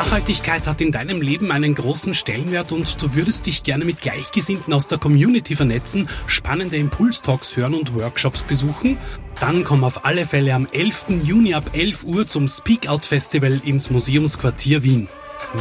[0.00, 4.72] Nachhaltigkeit hat in deinem Leben einen großen Stellenwert und du würdest dich gerne mit Gleichgesinnten
[4.72, 8.96] aus der Community vernetzen, spannende Impulstalks hören und Workshops besuchen?
[9.40, 11.22] Dann komm auf alle Fälle am 11.
[11.22, 15.06] Juni ab 11 Uhr zum Speak Out Festival ins Museumsquartier Wien.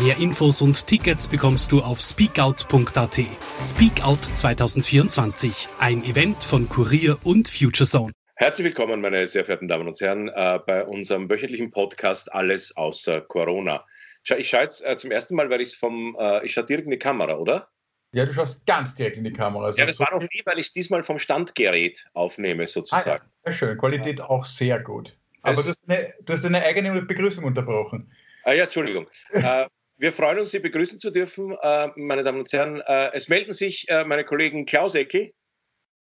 [0.02, 3.20] Mehr Infos und Tickets bekommst du auf speakout.at.
[3.62, 8.14] Speakout 2024, ein Event von Kurier und FutureZone.
[8.36, 13.20] Herzlich willkommen, meine sehr verehrten Damen und Herren, äh, bei unserem wöchentlichen Podcast Alles außer
[13.20, 13.84] Corona.
[14.24, 16.86] Ich schaue jetzt äh, zum ersten Mal, weil ich es vom, äh, ich schaue direkt
[16.86, 17.70] in die Kamera, oder?
[18.12, 19.66] Ja, du schaust ganz direkt in die Kamera.
[19.66, 23.22] Also ja, das so war noch nie, weil ich es diesmal vom Standgerät aufnehme, sozusagen.
[23.24, 25.16] Ah, ja, schön, Qualität auch sehr gut.
[25.42, 28.12] Aber du hast, eine, du hast, eine, eigene Begrüßung unterbrochen.
[28.44, 29.08] Ah ja, Entschuldigung.
[29.32, 32.82] äh, wir freuen uns, Sie begrüßen zu dürfen, äh, meine Damen und Herren.
[32.82, 35.34] Äh, es melden sich äh, meine Kollegen Klaus Eckel.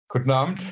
[0.09, 0.63] Guten Abend.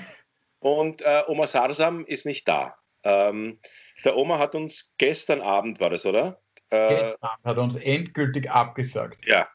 [0.60, 2.76] Und äh, Oma Sarsam ist nicht da.
[3.02, 3.58] Ähm,
[4.04, 6.40] der Oma hat uns gestern Abend, war das, oder?
[6.70, 9.26] Äh, hat uns endgültig abgesagt.
[9.26, 9.48] Ja.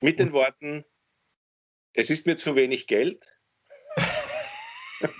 [0.00, 0.84] Mit den Worten,
[1.92, 3.24] es ist mir zu wenig Geld.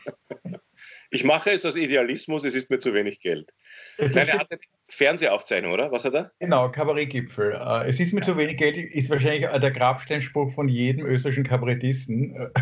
[1.11, 3.53] ich mache es aus Idealismus, es ist mir zu wenig Geld.
[3.99, 5.91] Nein, er hatte Fernsehaufzeichnung, oder?
[5.91, 6.33] Was hat er?
[6.39, 7.53] Genau, Kabarettgipfel.
[7.53, 12.53] Äh, es ist mir zu wenig Geld, ist wahrscheinlich der Grabsteinspruch von jedem österreichischen Kabarettisten.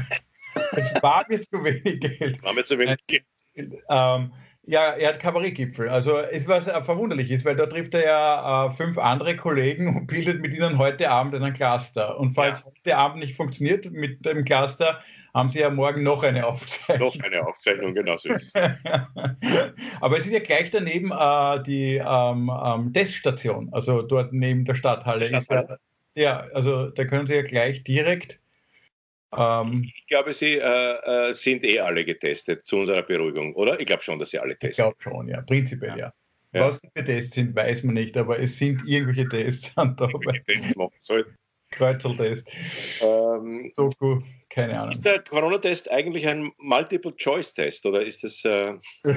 [0.77, 2.41] Es war mir zu wenig Geld.
[2.43, 3.25] War mir zu wenig Geld.
[3.89, 4.33] Ähm,
[4.67, 5.89] ja, er hat Kabarettgipfel.
[5.89, 10.07] Also es was verwunderlich ist, weil da trifft er ja äh, fünf andere Kollegen und
[10.07, 12.19] bildet mit ihnen heute Abend einen Cluster.
[12.19, 12.67] Und falls ja.
[12.67, 15.01] heute Abend nicht funktioniert mit dem Cluster,
[15.35, 17.09] haben sie ja morgen noch eine Aufzeichnung.
[17.09, 18.57] Noch eine Aufzeichnung, genau so ist
[20.01, 24.75] Aber es ist ja gleich daneben äh, die ähm, ähm, Teststation, also dort neben der
[24.75, 25.27] Stadthalle.
[25.27, 25.75] Stadthalle.
[26.15, 28.41] Ist ja, also da können Sie ja gleich direkt
[29.37, 33.79] ähm, ich glaube, Sie äh, äh, sind eh alle getestet, zu unserer Beruhigung, oder?
[33.79, 34.71] Ich glaube schon, dass Sie alle testen.
[34.71, 36.13] Ich glaube schon, ja, prinzipiell ja.
[36.53, 36.67] ja.
[36.69, 40.43] Was die Tests sind, weiß man nicht, aber es sind irgendwelche Tests an dabei.
[40.47, 41.25] Tests machen soll.
[41.71, 42.49] Kreuzeltest.
[43.03, 44.93] Ähm, Doku, keine Ahnung.
[44.93, 48.45] Ist der Corona-Test eigentlich ein Multiple-Choice-Test oder ist das.
[48.45, 48.75] Äh...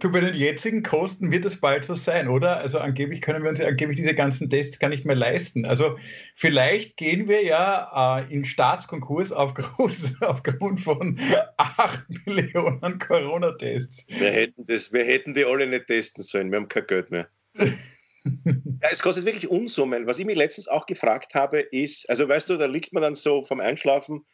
[0.00, 2.58] Du, bei den jetzigen Kosten wird es bald so sein, oder?
[2.58, 5.64] Also angeblich können wir uns angeblich diese ganzen Tests gar nicht mehr leisten.
[5.64, 5.96] Also
[6.34, 11.18] vielleicht gehen wir ja äh, in Staatskonkurs aufgrund, aufgrund von
[11.56, 14.06] 8 Millionen Corona-Tests.
[14.08, 17.28] Wir hätten, wir hätten die alle nicht testen sollen, wir haben kein Geld mehr.
[17.54, 20.06] ja, es kostet wirklich Unsummen.
[20.06, 23.14] Was ich mich letztens auch gefragt habe, ist, also weißt du, da liegt man dann
[23.14, 24.24] so vom Einschlafen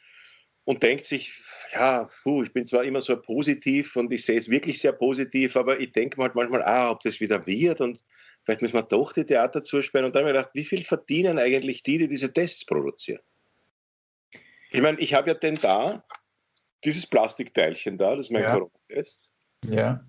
[0.65, 1.39] und denkt sich,
[1.73, 5.57] ja, puh, ich bin zwar immer so positiv und ich sehe es wirklich sehr positiv,
[5.57, 8.03] aber ich denke mir halt manchmal, ah, ob das wieder wird und
[8.45, 10.07] vielleicht müssen wir doch die Theater zusperren.
[10.07, 13.23] Und dann habe ich gedacht, wie viel verdienen eigentlich die, die diese Tests produzieren?
[14.73, 16.05] Ich meine, ich habe ja denn da
[16.85, 18.53] dieses Plastikteilchen da, das ist mein ja.
[18.53, 19.33] Corona-Test.
[19.67, 20.07] Ja.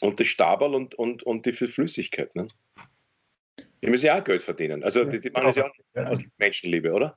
[0.00, 2.34] Und das Stabal und, und, und die Flüssigkeit.
[2.34, 2.48] Ne?
[3.82, 4.82] Die müssen ja auch Geld verdienen.
[4.82, 7.16] Also die, die machen das ja auch aus Menschenliebe, oder?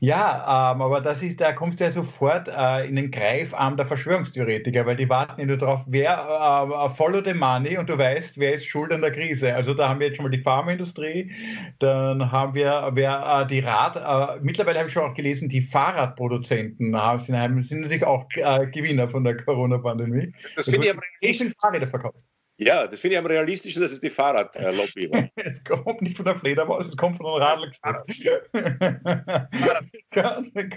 [0.00, 3.86] Ja, ähm, aber das ist, da kommst du ja sofort äh, in den Greifarm der
[3.86, 8.38] Verschwörungstheoretiker, weil die warten ja nur darauf, wer äh, follow the money und du weißt,
[8.38, 9.54] wer ist schuld an der Krise.
[9.54, 11.32] Also da haben wir jetzt schon mal die Pharmaindustrie,
[11.78, 15.62] dann haben wir wer, äh, die Rad, äh, mittlerweile habe ich schon auch gelesen, die
[15.62, 20.32] Fahrradproduzenten haben, sind, sind natürlich auch äh, Gewinner von der Corona-Pandemie.
[20.54, 21.56] Das finde ich aber nicht.
[21.60, 22.18] Fahrräder verkauft.
[22.58, 25.28] Ja, das finde ich am realistischen, dass es die Fahrradlobby war.
[25.36, 28.50] es kommt nicht von der Fledermaus, es kommt von der Radlgeschäft.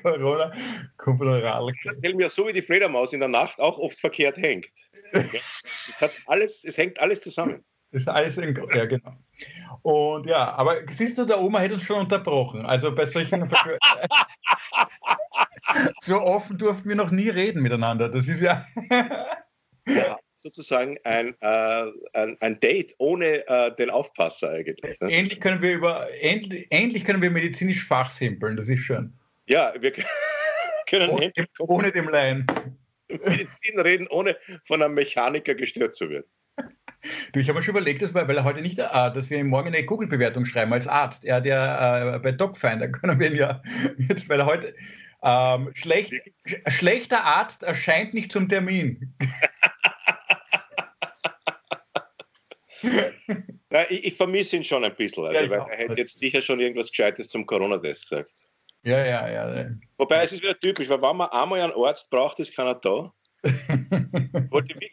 [0.04, 0.52] Corona
[0.98, 1.96] kommt von der Radlgeschäft.
[1.96, 4.68] Erzähl mir so, wie die Fledermaus in der Nacht auch oft verkehrt hängt.
[5.14, 7.64] es, hat alles, es hängt alles zusammen.
[7.92, 9.16] Das ist alles im, ja, genau.
[9.82, 12.66] Und ja, aber siehst du, der Oma hätte uns schon unterbrochen.
[12.66, 13.50] Also bei solchen.
[16.02, 18.10] so offen durften wir noch nie reden miteinander.
[18.10, 18.66] Das ist ja.
[19.88, 25.00] ja sozusagen ein, äh, ein, ein, Date ohne äh, den Aufpasser eigentlich.
[25.00, 25.12] Ne?
[25.12, 29.14] Endlich können wir über endlich, endlich können wir medizinisch fachsimpeln, das ist schön.
[29.48, 29.92] Ja, wir
[30.90, 32.48] können ohne, dem, ohne dem Laien.
[33.10, 36.26] Medizin reden, ohne von einem Mechaniker gestört zu werden.
[37.32, 39.38] Du, ich habe mir schon überlegt, dass wir, weil er heute nicht, äh, dass wir
[39.38, 41.24] ihm morgen eine Google-Bewertung schreiben als Arzt.
[41.24, 43.62] Er hat ja äh, bei DocFinder können wir ihn ja,
[43.98, 44.76] jetzt, weil er heute
[45.24, 46.14] ähm, schlecht,
[46.68, 49.14] schlechter Arzt erscheint nicht zum Termin.
[53.70, 56.42] Na, ich, ich vermisse ihn schon ein bisschen, also, ja, weil er hätte jetzt sicher
[56.42, 58.32] schon irgendwas Gescheites zum Corona-Test gesagt.
[58.84, 59.70] Ja, ja, ja.
[59.98, 63.14] Wobei es ist wieder typisch, weil wenn man einmal einen Arzt braucht, ist keiner da.
[63.44, 63.52] ich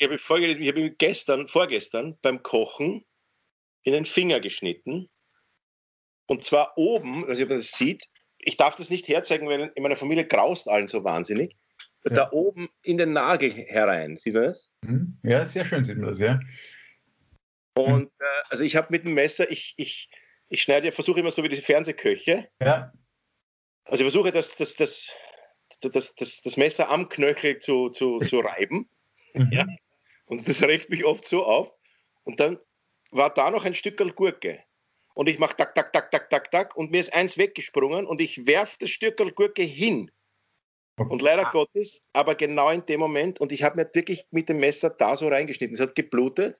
[0.02, 3.04] habe hab gestern, vorgestern beim Kochen
[3.82, 5.08] in den Finger geschnitten.
[6.26, 8.04] Und zwar oben, also man das sieht,
[8.38, 11.56] ich darf das nicht herzeigen, weil in meiner Familie graust allen so wahnsinnig.
[12.04, 12.14] Ja.
[12.14, 14.70] Da oben in den Nagel herein, sieht man das?
[14.82, 15.18] Mhm.
[15.22, 16.38] Ja, sehr schön sieht man das, ja.
[17.76, 20.08] Und äh, also ich habe mit dem Messer, ich, ich,
[20.48, 22.48] ich schneide, versuche immer so wie diese Fernsehköche.
[22.60, 22.92] Ja.
[23.84, 25.10] Also ich versuche das, das, das,
[25.80, 28.88] das, das, das Messer am Knöchel zu, zu, zu reiben.
[29.34, 29.50] Mhm.
[29.52, 29.66] Ja.
[30.24, 31.72] Und das regt mich oft so auf.
[32.24, 32.58] Und dann
[33.10, 34.64] war da noch ein Stückel Gurke.
[35.14, 36.76] Und ich mache tak, tak, tak, tak, tak, tak.
[36.76, 40.10] Und mir ist eins weggesprungen und ich werfe das Stückel Gurke hin.
[40.96, 44.60] Und leider Gottes, aber genau in dem Moment, und ich habe mir wirklich mit dem
[44.60, 46.58] Messer da so reingeschnitten, es hat geblutet.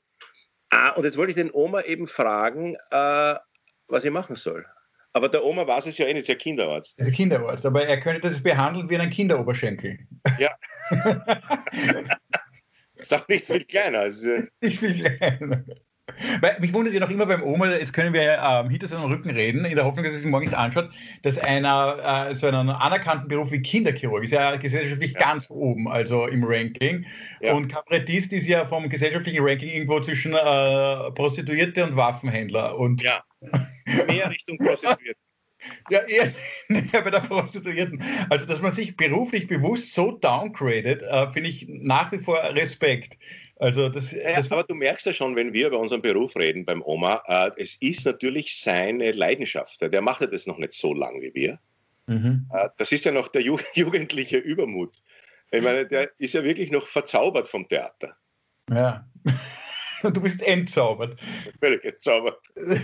[0.71, 3.35] Ah, und jetzt wollte ich den Oma eben fragen, äh,
[3.89, 4.67] was ich machen soll.
[5.13, 6.99] Aber der Oma weiß es ja eh nicht, ist ja Kinderarzt.
[6.99, 9.99] Der Kinderarzt, aber er könnte das behandeln wie einen Kinderoberschenkel.
[10.39, 10.51] Ja.
[12.95, 14.01] ist auch nicht viel kleiner.
[14.01, 15.65] Also, Nicht viel kleiner.
[16.41, 19.31] Weil, mich wundert ja noch immer beim Oma, jetzt können wir ähm, hinter seinem Rücken
[19.31, 20.91] reden, in der Hoffnung, dass er sich morgen nicht anschaut,
[21.23, 25.21] dass einer äh, so einen anerkannten Beruf wie Kinderchirurg ist ja gesellschaftlich Ja.
[25.21, 27.05] ganz oben, also im Ranking.
[27.41, 27.55] Ja.
[27.55, 32.79] Und Kabarettist ist ja vom gesellschaftlichen Ranking irgendwo zwischen äh, Prostituierte und Waffenhändler.
[32.79, 33.25] Und ja,
[34.07, 35.19] mehr Richtung Prostituierte.
[35.91, 36.33] ja, eher
[36.69, 38.03] näher bei der Prostituierten.
[38.31, 43.17] Also, dass man sich beruflich bewusst so downgradet, äh, finde ich nach wie vor Respekt.
[43.59, 46.83] Also, das, das aber du merkst ja schon, wenn wir über unseren Beruf reden beim
[46.83, 49.81] Oma, äh, es ist natürlich seine Leidenschaft.
[49.81, 51.59] Der macht ja das noch nicht so lang wie wir.
[52.07, 52.49] Mhm.
[52.53, 54.97] Äh, das ist ja noch der Ju jugendliche Übermut.
[55.51, 58.17] Ich meine, der ist ja wirklich noch verzaubert vom Theater.
[58.71, 59.09] Ja.
[60.03, 61.19] Und du bist entzaubert.
[61.61, 62.39] Völlig entzaubert.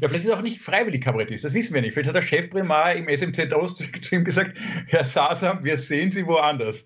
[0.00, 1.94] Ja, vielleicht ist er auch nicht freiwillig Kabarettist, das wissen wir nicht.
[1.94, 6.24] Vielleicht hat der Chefprimar im SMZ Ost zu ihm gesagt, Herr Sasam, wir sehen Sie
[6.24, 6.84] woanders.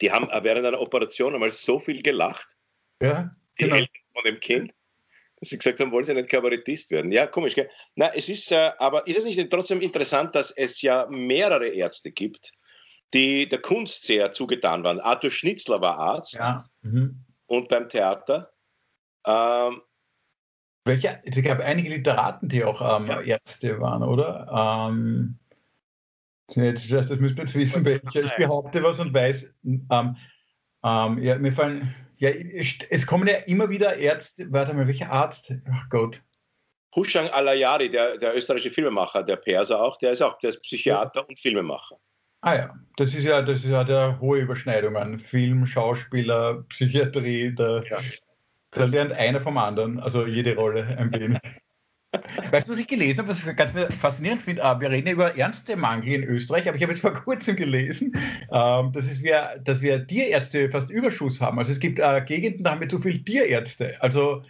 [0.00, 2.56] Die haben äh, während einer Operation einmal so viel gelacht,
[3.02, 3.76] Ja, die genau.
[3.76, 4.74] Eltern von dem Kind,
[5.36, 7.12] dass sie gesagt haben, wollen sie nicht Kabarettist werden.
[7.12, 7.68] Ja, komisch, gell?
[7.94, 12.10] Na, es ist, äh, aber ist es nicht trotzdem interessant, dass es ja mehrere Ärzte
[12.10, 12.52] gibt,
[13.14, 15.00] die der Kunst sehr zugetan waren.
[15.00, 16.64] Arthur Schnitzler war Arzt Ja.
[16.82, 17.24] Mhm.
[17.46, 18.52] und beim Theater.
[19.26, 19.80] Ähm,
[20.84, 23.20] Welche, es gab einige Literaten, die auch ähm, Ja.
[23.20, 24.88] Ärzte waren, oder?
[24.90, 25.38] Ähm,
[26.56, 28.24] jetzt, das müssen wir jetzt wissen, welcher.
[28.24, 29.46] Ich behaupte was und weiß.
[29.64, 30.16] Ähm,
[30.84, 35.52] ähm, ja, mir fallen, ja, es kommen ja immer wieder Ärzte, warte mal, welcher Arzt?
[35.70, 36.22] Ach Gott.
[36.96, 41.28] Hushang Alayari, der, der österreichische Filmemacher, der Perser auch, der ist auch der ist Psychiater
[41.28, 41.96] und Filmemacher.
[42.40, 45.18] Ah ja, das ist ja, das ist ja der hohe Überschneidungen.
[45.18, 47.98] Film, Schauspieler, Psychiatrie, da, Ja.
[48.70, 51.40] da lernt einer vom anderen, also jede Rolle ein wenig.
[52.50, 54.64] Weißt du, was ich gelesen habe, was ich ganz faszinierend finde?
[54.64, 58.12] Ah, Wir reden ja über Ärztemangel in Österreich, aber ich habe jetzt vor kurzem gelesen,
[58.50, 61.58] ähm, dass, es wir, dass wir Tierärzte fast Überschuss haben.
[61.58, 64.00] Also es gibt äh, Gegenden, da haben wir zu viele Tierärzte.
[64.00, 64.42] Also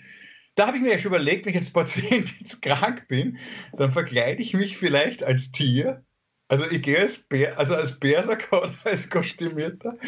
[0.55, 3.39] da habe ich mir ja schon überlegt, wenn ich als Patient jetzt krank bin,
[3.77, 6.05] dann verkleide ich mich vielleicht als Tier.
[6.47, 9.99] Also ich gehe als Bär, also als Berserker oder als Kostümierter.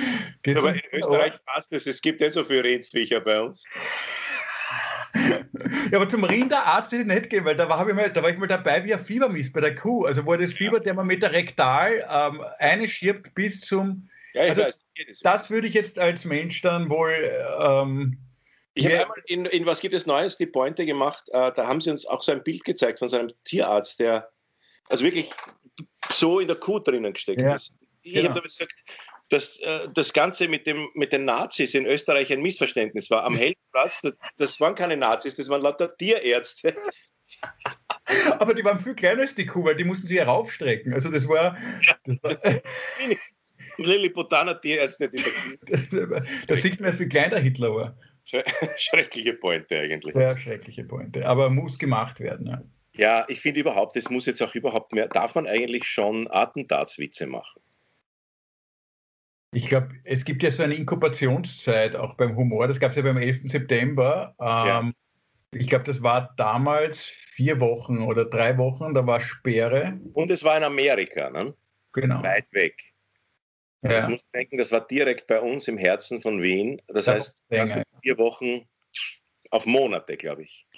[0.42, 3.64] Geht Aber in Österreich passt es, es gibt nicht so viele Rindviecher bei uns.
[5.90, 8.30] Ja, aber zum Rinderarzt hätte ich nicht gehen, weil da war, ich mal, da war
[8.30, 10.04] ich mal dabei, wie ein Fieber misst bei der Kuh.
[10.06, 14.08] Also wo er das Fieberthermometer rektal ähm, einschirbt bis zum.
[14.34, 14.78] Ja, Also, weiß.
[15.08, 17.12] Das, Das würde ich jetzt als Mensch dann wohl.
[17.60, 18.18] Ähm,
[18.74, 19.02] ich habe Ja.
[19.02, 22.06] einmal in, in Was gibt es Neues die Pointe gemacht, äh, da haben sie uns
[22.06, 24.30] auch so ein Bild gezeigt von so einem Tierarzt, der
[24.88, 25.30] also wirklich
[26.10, 27.72] so in der Kuh drinnen gesteckt Ja, ist.
[28.02, 28.28] Ich genau.
[28.28, 28.84] habe damit gesagt,
[29.30, 33.24] dass äh, das Ganze mit, dem, mit den Nazis in Österreich ein Missverständnis war.
[33.24, 36.76] Am Heldenplatz, das, das waren keine Nazis, das waren lauter Tierärzte.
[38.38, 40.92] aber die waren viel kleiner als die Kuh, weil die mussten sie heraufstrecken.
[40.92, 41.56] Also das war.
[42.04, 42.38] Das, war,
[43.78, 45.22] Lilliputaner Tierärzte, die
[46.48, 47.98] da sieht man, wie klein der Hitler war.
[48.76, 50.12] schreckliche Pointe eigentlich.
[50.12, 51.26] Sehr schreckliche Pointe.
[51.26, 52.46] Aber muss gemacht werden.
[52.46, 52.62] Ja.
[52.92, 57.26] Ja, ich finde überhaupt, es muss jetzt auch überhaupt mehr, darf man eigentlich schon Attentatswitze
[57.26, 57.62] machen?
[59.52, 62.68] Ich glaube, es gibt ja so eine Inkubationszeit auch beim Humor.
[62.68, 63.50] Das gab es ja beim 11.
[63.50, 64.34] September.
[64.38, 64.92] Ähm, Ja.
[65.52, 68.94] Ich glaube, das war damals vier Wochen oder drei Wochen.
[68.94, 69.98] Da war Sperre.
[70.12, 71.52] Und es war in Amerika, ne?
[71.92, 72.22] Genau.
[72.22, 72.80] weit weg.
[73.82, 74.08] Das Ja.
[74.10, 76.80] muss man denken, das war direkt bei uns im Herzen von Wien.
[76.86, 78.68] Das Ja, heißt, das sind vier Wochen
[79.50, 80.68] auf Monate, glaube ich.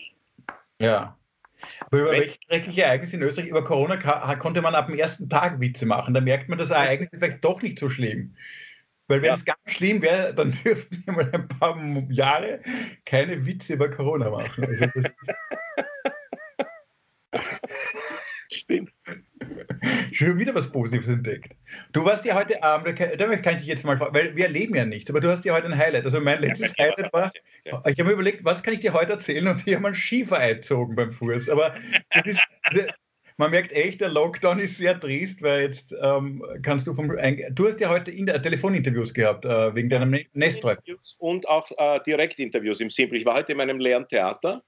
[0.79, 1.19] ja.
[1.81, 3.97] Aber über welche schreckliche Ereignisse in Österreich über Corona
[4.37, 6.14] konnte man ab dem ersten Tag Witze machen.
[6.14, 8.35] Da merkt man, das Ereignis vielleicht doch nicht so schlimm.
[9.09, 9.35] Weil wenn Ja.
[9.35, 11.78] es ganz schlimm wäre, dann dürften wir mal ein paar
[12.11, 12.61] Jahre
[13.04, 14.64] keine Witze über Corona machen.
[14.64, 15.11] Also
[18.50, 18.92] Stimmt.
[20.12, 21.54] Schon wieder was Positives entdeckt.
[21.92, 24.75] Du warst ja heute Abend, da kann- ich dich jetzt mal fragen, weil wir erleben
[24.75, 26.04] ja nichts, aber du hast ja heute ein Highlight.
[26.04, 27.30] Also mein letztes Ja, Highlight war,
[27.64, 27.82] ja.
[27.87, 29.94] ich habe mir überlegt, was kann ich dir heute erzählen und ich habe mal einen
[29.94, 31.49] Schiefer eingezogen beim Fuß.
[31.49, 31.75] Aber
[32.25, 32.40] ist,
[33.38, 37.09] man merkt echt, der Lockdown ist sehr trist, weil jetzt ähm, kannst du vom.
[37.52, 40.76] Du hast ja heute in, äh, Telefoninterviews gehabt äh, wegen deinem Nestroy.
[41.18, 43.18] Und auch äh, Direktinterviews im Simple.
[43.18, 44.62] Ich war heute in meinem leeren Theater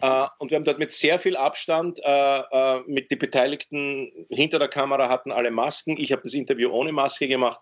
[0.00, 4.58] äh, und wir haben dort mit sehr viel Abstand äh, äh, mit den Beteiligten hinter
[4.58, 5.96] der Kamera hatten alle Masken.
[5.98, 7.60] Ich habe das Interview ohne Maske gemacht,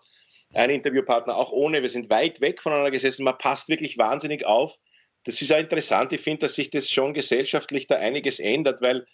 [0.53, 1.81] ein Interviewpartner auch ohne.
[1.81, 3.23] Wir sind weit weg voneinander gesessen.
[3.23, 4.77] Man passt wirklich wahnsinnig auf.
[5.25, 6.13] Das ist auch interessant.
[6.13, 9.05] Ich finde, dass sich das schon gesellschaftlich da einiges ändert, weil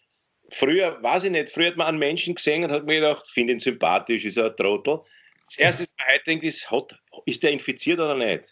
[0.51, 3.53] früher, weiß ich nicht, früher hat man einen Menschen gesehen und hat mir gedacht, finde
[3.53, 5.01] ihn sympathisch, ist er ein Trottel.
[5.45, 8.51] Das erste, was man heute denkt, ist, hat, ist der infiziert oder nicht?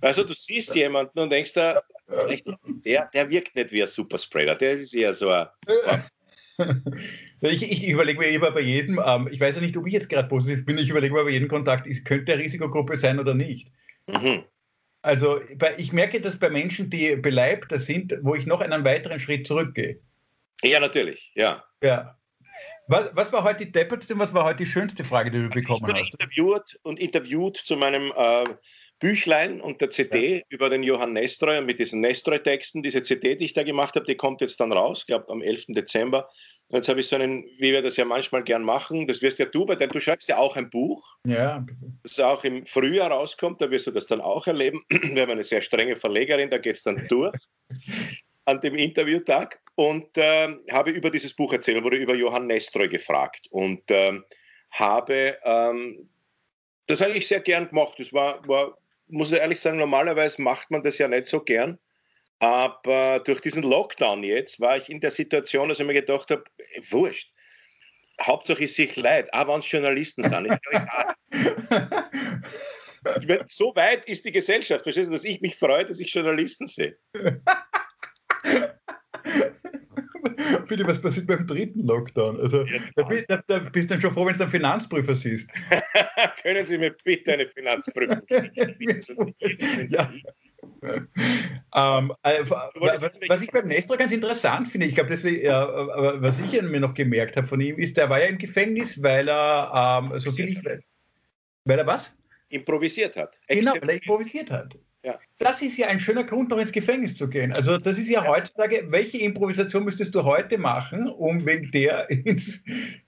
[0.00, 1.82] Also du siehst jemanden und denkst da,
[2.84, 5.46] der, der wirkt nicht wie ein Superspreader, der ist eher so ein.
[7.42, 10.08] Ich, ich überlege mir immer bei jedem, ähm, ich weiß ja nicht, ob ich jetzt
[10.08, 13.34] gerade positiv bin, ich überlege mir bei jedem Kontakt, ist, könnte der Risikogruppe sein oder
[13.34, 13.70] nicht.
[14.06, 14.44] Mhm.
[15.02, 15.40] Also
[15.76, 20.00] ich merke das bei Menschen, die beleibter sind, wo ich noch einen weiteren Schritt zurückgehe.
[20.64, 21.62] Ja, natürlich, ja.
[21.82, 22.18] Ja.
[22.88, 25.48] Was, was war heute die deppertste und was war heute die schönste Frage, die du
[25.50, 26.14] bekommen ich hast?
[26.14, 28.44] Interviewt und interviewt zu meinem äh,
[28.98, 30.42] Büchlein und der CD ja.
[30.48, 32.82] über den Johann Nestroy mit diesen Nestroy-Texten.
[32.82, 35.42] Diese CD, die ich da gemacht habe, die kommt jetzt dann raus, ich glaube am
[35.42, 35.66] 11.
[35.68, 36.28] Dezember.
[36.70, 39.46] Jetzt habe ich so einen, wie wir das ja manchmal gern machen, das wirst ja
[39.46, 41.64] du, weil du schreibst ja auch ein Buch, ja.
[42.02, 44.82] das auch im Frühjahr rauskommt, da wirst du das dann auch erleben.
[44.90, 47.36] Wir haben eine sehr strenge Verlegerin, da geht es dann durch
[48.46, 53.46] an dem Interviewtag und äh, habe über dieses Buch erzählt, wurde über Johann Nestroy gefragt
[53.50, 54.18] und äh,
[54.70, 56.08] habe ähm,
[56.86, 57.94] das eigentlich sehr gern gemacht.
[57.98, 58.76] Das war, war
[59.08, 61.78] muss ich ehrlich sagen, normalerweise macht man das ja nicht so gern.
[62.38, 66.44] Aber durch diesen Lockdown jetzt war ich in der Situation, dass ich mir gedacht habe,
[66.90, 67.32] wurscht.
[68.22, 70.58] Hauptsache ist sich leid, auch wenn es Journalisten sind.
[73.20, 76.66] Ich, so weit ist die Gesellschaft, verstehst du, dass ich mich freue, dass ich Journalisten
[76.66, 76.98] sehe.
[80.68, 82.40] Bitte, was passiert beim dritten Lockdown?
[82.40, 82.64] Also,
[82.96, 85.48] da, bist, da, da bist du dann schon froh, wenn du einen Finanzprüfer siehst.
[86.42, 88.22] Können Sie mir bitte eine Finanzprüfung
[89.88, 90.12] ja.
[91.74, 96.60] ähm, äh, was, was, ich beim Nestor ganz interessant finde, ich glaube, äh, was ich
[96.62, 100.18] mir noch gemerkt habe von ihm, ist, der war ja im Gefängnis, weil er ähm,
[100.18, 100.82] so viel.
[101.64, 102.12] Weil er was?
[102.48, 103.38] Improvisiert hat.
[103.48, 104.76] Genau, weil er improvisiert hat.
[105.06, 105.20] Ja.
[105.38, 107.52] Das ist ja ein schöner Grund, noch ins Gefängnis zu gehen.
[107.52, 112.10] Also das ist ja, ja, heutzutage, welche Improvisation müsstest du heute machen, um wegen der
[112.24, 112.60] ins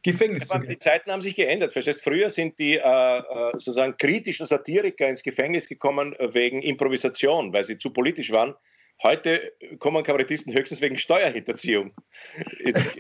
[0.05, 0.71] Gefängnis Aber zu gehen?
[0.71, 1.73] Die Zeiten haben sich geändert.
[1.73, 2.05] Verstehst?
[2.05, 3.23] Früher sind die äh, äh,
[3.55, 8.55] sozusagen kritischen Satiriker ins Gefängnis gekommen äh, wegen Improvisation, weil sie zu politisch waren.
[9.03, 11.93] Heute kommen Kabarettisten höchstens wegen Steuerhinterziehung
[12.61, 12.97] ins,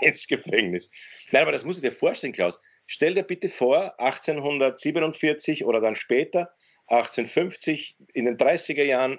[0.00, 0.88] ins Gefängnis.
[1.30, 2.60] Nein, aber das musst du dir vorstellen, Klaus.
[2.86, 6.54] Stell dir bitte vor, 1847 oder dann später,
[6.86, 9.18] 1850, in den 30er Jahren.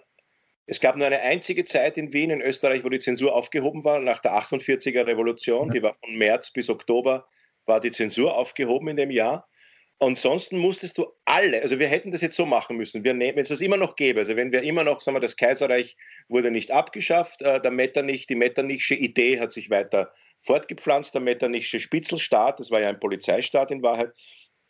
[0.65, 3.99] Es gab nur eine einzige Zeit in Wien, in Österreich, wo die Zensur aufgehoben war,
[3.99, 5.71] nach der 48er Revolution.
[5.71, 7.27] Die war von März bis Oktober,
[7.65, 9.47] war die Zensur aufgehoben in dem Jahr.
[10.01, 13.43] Ansonsten musstest du alle, also wir hätten das jetzt so machen müssen, wir nehmen, wenn
[13.43, 15.97] es das immer noch gäbe, also wenn wir immer noch, sagen wir, das Kaiserreich
[16.29, 21.19] wurde nicht abgeschafft, äh, der Metternich, die Metternichsche Idee hat sich weiter fortgepflanzt, der
[21.79, 24.11] Spitzelstaat, das war ja ein Polizeistaat in Wahrheit,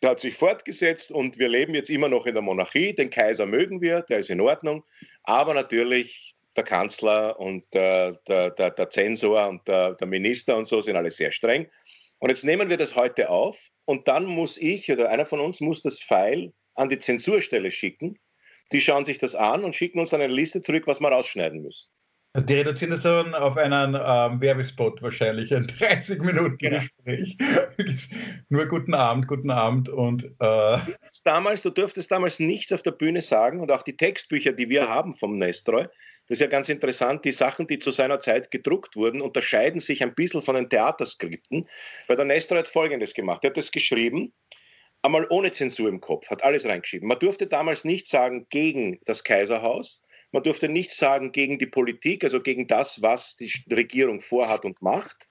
[0.02, 2.94] der hat sich fortgesetzt und wir leben jetzt immer noch in der Monarchie.
[2.94, 4.82] Den Kaiser mögen wir, der ist in Ordnung.
[5.24, 10.66] Aber natürlich der Kanzler und äh, der, der, der, Zensor und der, der Minister und
[10.66, 11.70] so sind alle sehr streng.
[12.18, 15.60] Und jetzt nehmen wir das heute auf und dann muss ich oder einer von uns
[15.60, 18.18] muss das Pfeil an die Zensurstelle schicken.
[18.72, 21.62] Die schauen sich das an und schicken uns dann eine Liste zurück, was wir rausschneiden
[21.62, 21.90] müssen.
[22.36, 26.78] Die reduzieren das dann auf einen ähm, Werbespot wahrscheinlich, ein 30 Minuten genau.
[26.78, 27.36] Gespräch.
[28.48, 30.78] Nur guten Abend, guten Abend und äh
[31.24, 34.88] damals, du durftest damals nichts auf der Bühne sagen und auch die Textbücher, die wir
[34.88, 35.88] haben vom Nestroy,
[36.28, 40.00] das ist ja ganz interessant, die Sachen, die zu seiner Zeit gedruckt wurden, unterscheiden sich
[40.04, 41.66] ein bisschen von den Theaterskripten,
[42.06, 44.32] weil der Nestroy hat Folgendes gemacht, er hat das geschrieben,
[45.02, 47.08] einmal ohne Zensur im Kopf, hat alles reingeschrieben.
[47.08, 50.00] Man durfte damals nicht sagen gegen das Kaiserhaus,
[50.32, 54.82] man durfte nichts sagen gegen die Politik, also gegen das, was die Regierung vorhat und
[54.82, 55.28] macht.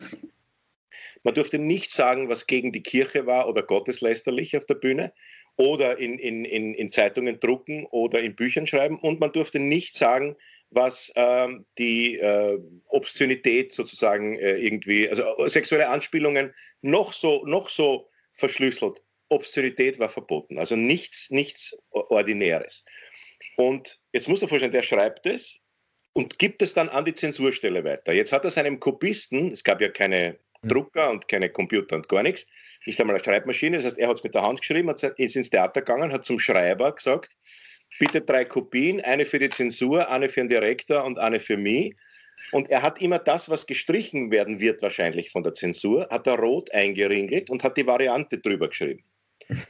[1.24, 5.14] Man durfte nichts sagen, was gegen die Kirche war oder gotteslästerlich auf der Bühne
[5.58, 8.98] oder in, in, in, in Zeitungen drucken oder in Büchern schreiben.
[8.98, 10.38] Und man durfte nicht sagen,
[10.72, 17.70] was ähm, die äh, Obszönität sozusagen äh, irgendwie, also äh, sexuelle Anspielungen noch so, noch
[17.70, 19.04] so verschlüsselt.
[19.30, 22.84] Obszönität war verboten, also nichts, nichts Ordinäres.
[23.58, 25.60] Und jetzt muss er vorstellen, der schreibt es
[26.14, 28.14] und gibt es dann an die Zensurstelle weiter.
[28.14, 30.70] Jetzt hat er seinem Kopisten, es gab ja keine hm.
[30.70, 32.46] Drucker und keine Computer und gar nichts,
[32.86, 35.50] nicht einmal eine Schreibmaschine, das heißt, er hat es mit der Hand geschrieben, ist ins
[35.50, 37.36] Theater gegangen, hat zum Schreiber gesagt,
[38.00, 41.96] bitte drei Kopien, eine für die Zensur, eine für den Direktor und eine für mich.
[42.52, 46.40] Und er hat immer das, was gestrichen werden wird, wahrscheinlich von der Zensur, hat er
[46.40, 49.04] rot eingeringelt und hat die Variante drüber geschrieben.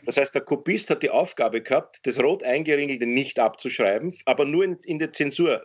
[0.06, 4.64] Das heißt, der Kopist hat die Aufgabe gehabt, das rot eingeringelte nicht abzuschreiben, aber nur
[4.64, 5.64] in, in der Zensurfassung.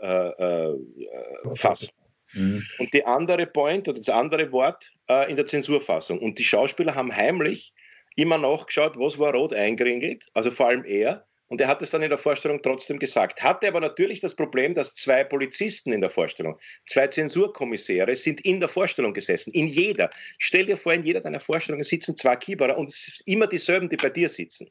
[2.35, 2.63] Äh, äh, mhm.
[2.79, 6.21] Und die andere Point oder das andere Wort äh, in der Zensurfassung.
[6.21, 7.75] Und die Schauspieler haben heimlich
[8.17, 12.03] immer nachgeschaut, was war rot eingeringelt, also vor allem er, und er hat es dann
[12.03, 13.43] in der Vorstellung trotzdem gesagt.
[13.43, 18.61] Hatte aber natürlich das Problem, dass zwei Polizisten in der Vorstellung, zwei Zensurkommissäre sind in
[18.61, 19.53] der Vorstellung gesessen.
[19.53, 20.11] In jeder.
[20.39, 22.95] Stell dir vor, in jeder deiner Vorstellungen sitzen zwei Kieberer und
[23.27, 24.69] immer dieselben, die bei dir sitzen.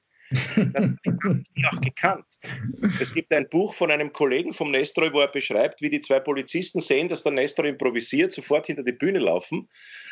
[0.56, 2.26] Dann haben die auch gekannt.
[3.00, 6.20] Es gibt ein Buch von einem Kollegen vom Nestroy, wo er beschreibt, wie die zwei
[6.20, 9.68] Polizisten sehen, dass der Nestroy improvisiert, sofort hinter die Bühne laufen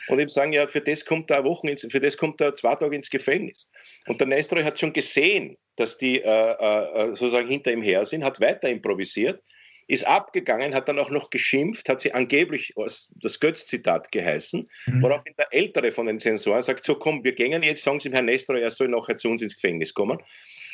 [0.07, 2.75] und ihm sagen, ja, für das kommt er Wochen ins, für das kommt er zwei
[2.75, 3.67] Tage ins Gefängnis.
[4.07, 8.23] Und der Nestroy hat schon gesehen, dass die äh, äh, sozusagen hinter ihm her sind,
[8.23, 9.41] hat weiter improvisiert,
[9.91, 15.01] ist abgegangen, hat dann auch noch geschimpft, hat sie angeblich das Götz-Zitat geheißen, mhm.
[15.01, 18.13] woraufhin der Ältere von den Sensoren sagt, so komm, wir gehen jetzt, sagen Sie dem
[18.13, 20.17] Herrn Nestroy, er soll nachher zu uns ins Gefängnis kommen.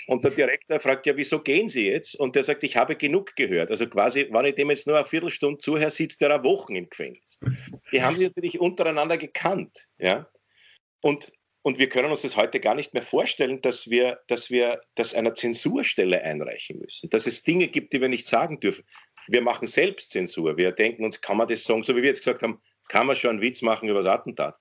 [0.06, 2.16] Und der Direktor fragt ja, wieso gehen Sie jetzt?
[2.16, 3.72] Und der sagt, ich habe genug gehört.
[3.72, 6.88] Also quasi, wenn ich dem jetzt nur eine Viertelstunde zuhöre, sitzt der eine Wochen im
[6.88, 7.40] Gefängnis.
[7.92, 9.88] Die haben sich natürlich untereinander gekannt.
[9.98, 10.30] Ja?
[11.02, 11.32] Und
[11.68, 15.14] und wir können uns das heute gar nicht mehr vorstellen, dass wir, dass wir das
[15.14, 17.10] einer Zensurstelle einreichen müssen.
[17.10, 18.86] Dass es Dinge gibt, die wir nicht sagen dürfen.
[19.28, 20.58] Wir machen Selbstzensur.
[20.58, 23.16] Wir denken uns, kann man das sagen, so wie wir jetzt gesagt haben, kann man
[23.16, 24.58] schon einen Witz machen über das Attentat.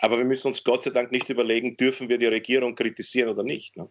[0.00, 3.42] Aber wir müssen uns Gott sei Dank nicht überlegen, dürfen wir die Regierung kritisieren oder
[3.42, 3.76] nicht.
[3.76, 3.88] Ne?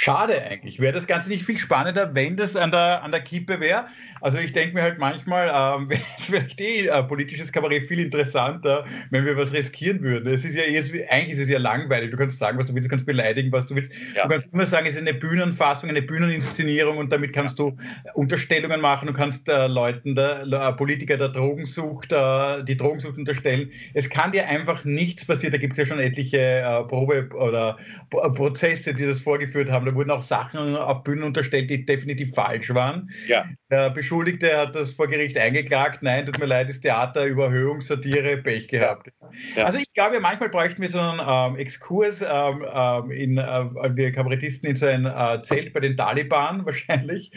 [0.00, 0.78] Schade eigentlich.
[0.78, 3.86] Wäre das Ganze nicht viel spannender, wenn das an der, an der Kippe wäre?
[4.20, 7.98] Also ich denke mir halt manchmal, ähm, wäre es vielleicht eh äh, politisches Kabarett viel
[7.98, 10.32] interessanter, wenn wir was riskieren würden.
[10.32, 12.12] Es ist ja eh, eigentlich ist es ja langweilig.
[12.12, 13.90] Du kannst sagen, was du willst, du kannst beleidigen, was du willst.
[14.14, 14.22] Ja.
[14.22, 17.76] Du kannst immer sagen, es ist eine Bühnenfassung, eine Bühneninszenierung und damit kannst du
[18.14, 19.08] Unterstellungen machen.
[19.08, 23.72] Du kannst äh, Leuten, der, äh, Politiker der Drogensucht, äh, die Drogensucht unterstellen.
[23.94, 25.54] Es kann dir einfach nichts passieren.
[25.54, 27.78] Da gibt es ja schon etliche äh, Probe- oder
[28.10, 32.72] Prozesse, die das vorgeführt haben da wurden auch Sachen auf Bühnen unterstellt, die definitiv falsch
[32.74, 33.10] waren.
[33.26, 33.46] Ja.
[33.70, 36.02] Der Beschuldigte hat das vor Gericht eingeklagt.
[36.02, 39.10] Nein, tut mir leid, das Theater, Überhöhung, Satire, Pech gehabt.
[39.56, 39.64] Ja.
[39.64, 43.64] Also ich glaube, manchmal bräuchten wir so einen ähm, Exkurs ähm, ähm in, äh,
[43.96, 47.32] wir Kabarettisten in so ein äh, Zelt bei den Taliban wahrscheinlich,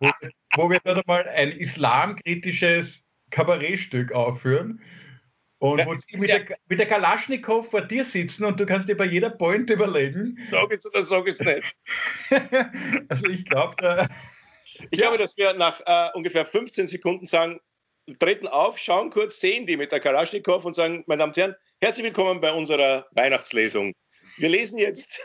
[0.00, 0.10] wo,
[0.56, 4.80] wo wir dort einmal ein islamkritisches Kabarettstück aufführen
[5.72, 8.88] und ja, wo sie mit, der, mit der Kalaschnikow vor dir sitzen und du kannst
[8.88, 10.38] dir bei jeder Point überlegen.
[10.50, 11.76] Sag es oder sag es nicht.
[13.08, 14.08] also ich glaube,
[14.90, 15.06] ich ja.
[15.06, 17.60] glaube, dass wir nach äh, ungefähr 15 Sekunden sagen,
[18.18, 21.56] treten auf, schauen kurz, sehen die mit der Kalaschnikow und sagen, meine Damen und Herren,
[21.80, 23.92] herzlich willkommen bei unserer Weihnachtslesung.
[24.36, 25.20] Wir lesen jetzt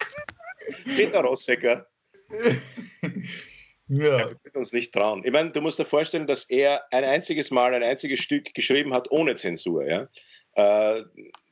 [0.84, 1.86] Peter Rossecker.
[3.88, 4.18] Ja.
[4.18, 4.28] ja.
[4.28, 5.22] wir können uns nicht trauen.
[5.24, 8.92] Ich meine, du musst dir vorstellen, dass er ein einziges Mal ein einziges Stück geschrieben
[8.92, 9.86] hat ohne Zensur.
[9.86, 10.08] Ja?
[10.54, 11.02] Äh,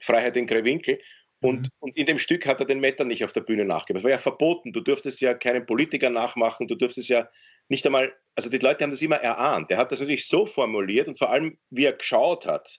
[0.00, 0.98] Freiheit in Grewinkel.
[1.40, 1.70] Und, mhm.
[1.80, 3.98] und, in dem Stück hat er den Metter nicht auf der Bühne nachgegeben.
[3.98, 4.72] Es war ja verboten.
[4.72, 6.66] Du durftest ja keinen Politiker nachmachen.
[6.68, 7.28] Du durftest ja
[7.68, 9.70] nicht einmal, also die Leute haben das immer erahnt.
[9.70, 12.78] Er hat das natürlich so formuliert und vor allem, wie er geschaut hat.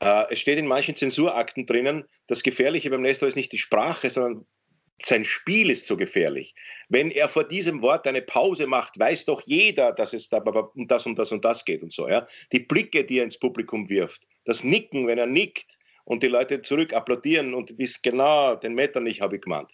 [0.00, 4.10] Äh, es steht in manchen Zensurakten drinnen, das Gefährliche beim Nestor ist nicht die Sprache,
[4.10, 4.46] sondern
[5.04, 6.54] sein Spiel ist so gefährlich.
[6.88, 10.86] Wenn er vor diesem Wort eine Pause macht, weiß doch jeder, dass es da um
[10.86, 12.08] das und das und das geht und so.
[12.08, 12.26] Ja?
[12.52, 16.62] Die Blicke, die er ins Publikum wirft, das Nicken, wenn er nickt und die Leute
[16.62, 19.70] zurück applaudieren und wissen genau, den Meter nicht habe ich gemeint.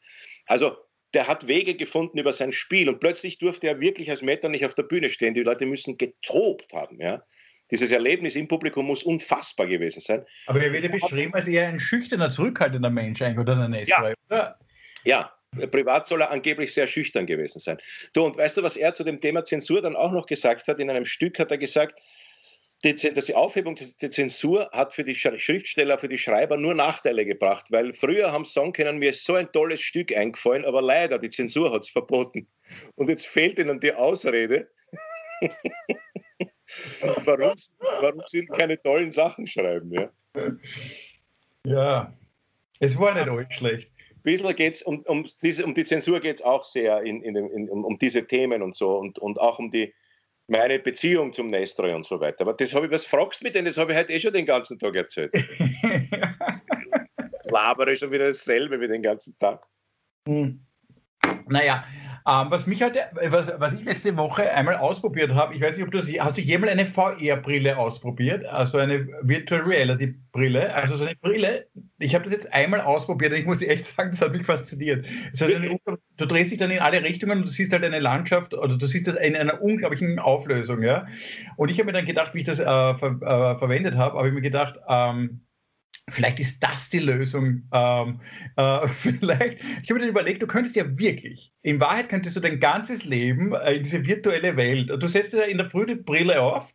[0.46, 0.76] Also
[1.14, 4.64] der hat Wege gefunden über sein Spiel und plötzlich durfte er wirklich als Meter nicht
[4.64, 5.34] auf der Bühne stehen.
[5.34, 7.00] Die Leute müssen getobt haben.
[7.00, 7.22] Ja?
[7.70, 10.24] Dieses Erlebnis im Publikum muss unfassbar gewesen sein.
[10.46, 14.12] Aber er wird ja beschrieben als eher ein schüchterner, zurückhaltender Mensch eigentlich, oder ein ja.
[14.28, 14.58] oder?
[15.04, 15.32] Ja,
[15.70, 17.78] privat soll er angeblich sehr schüchtern gewesen sein.
[18.12, 20.80] Du, und weißt du, was er zu dem Thema Zensur dann auch noch gesagt hat?
[20.80, 22.00] In einem Stück hat er gesagt,
[22.84, 27.66] die, die Aufhebung der Zensur hat für die Schriftsteller, für die Schreiber nur Nachteile gebracht,
[27.70, 31.72] weil früher haben sagen können, mir so ein tolles Stück eingefallen, aber leider, die Zensur
[31.72, 32.48] hat es verboten.
[32.96, 34.68] Und jetzt fehlt ihnen die Ausrede,
[37.24, 39.92] warum, warum sie keine tollen Sachen schreiben.
[39.92, 40.10] Ja,
[41.64, 42.12] ja.
[42.80, 43.91] es war nicht alles schlecht
[44.22, 47.36] bisschen geht es um, um, diese, um die Zensur geht es auch sehr in, in,
[47.36, 49.92] in, um, um diese Themen und so und, und auch um die
[50.48, 52.42] meine Beziehung zum Nestroy und so weiter.
[52.42, 53.64] Aber das habe ich, was fragst du mich denn?
[53.64, 55.32] Das habe ich heute eh schon den ganzen Tag erzählt.
[57.44, 59.64] Labere schon wieder dasselbe wie den ganzen Tag.
[60.28, 60.60] Hm.
[61.48, 61.84] Naja,
[62.26, 62.96] Ähm, was mich halt,
[63.28, 66.36] was, was, ich letzte Woche einmal ausprobiert habe, ich weiß nicht, ob du das, hast
[66.36, 68.44] du jemals eine VR-Brille ausprobiert?
[68.44, 71.66] Also eine Virtual Reality Brille, also so eine Brille.
[71.98, 75.06] Ich habe das jetzt einmal ausprobiert und ich muss ehrlich sagen, das hat mich fasziniert.
[75.32, 75.78] Das heißt, eine,
[76.16, 78.86] du drehst dich dann in alle Richtungen und du siehst halt eine Landschaft oder du
[78.86, 81.06] siehst das in einer unglaublichen Auflösung, ja.
[81.56, 84.28] Und ich habe mir dann gedacht, wie ich das äh, ver, äh, verwendet habe, habe
[84.28, 85.40] ich mir gedacht, ähm,
[86.10, 87.62] Vielleicht ist das die Lösung.
[87.72, 88.20] Ähm,
[88.56, 92.60] äh, vielleicht, ich habe mir überlegt, du könntest ja wirklich, in Wahrheit könntest du dein
[92.60, 96.40] ganzes Leben äh, in diese virtuelle Welt, du setzt dir in der Früh die Brille
[96.40, 96.74] auf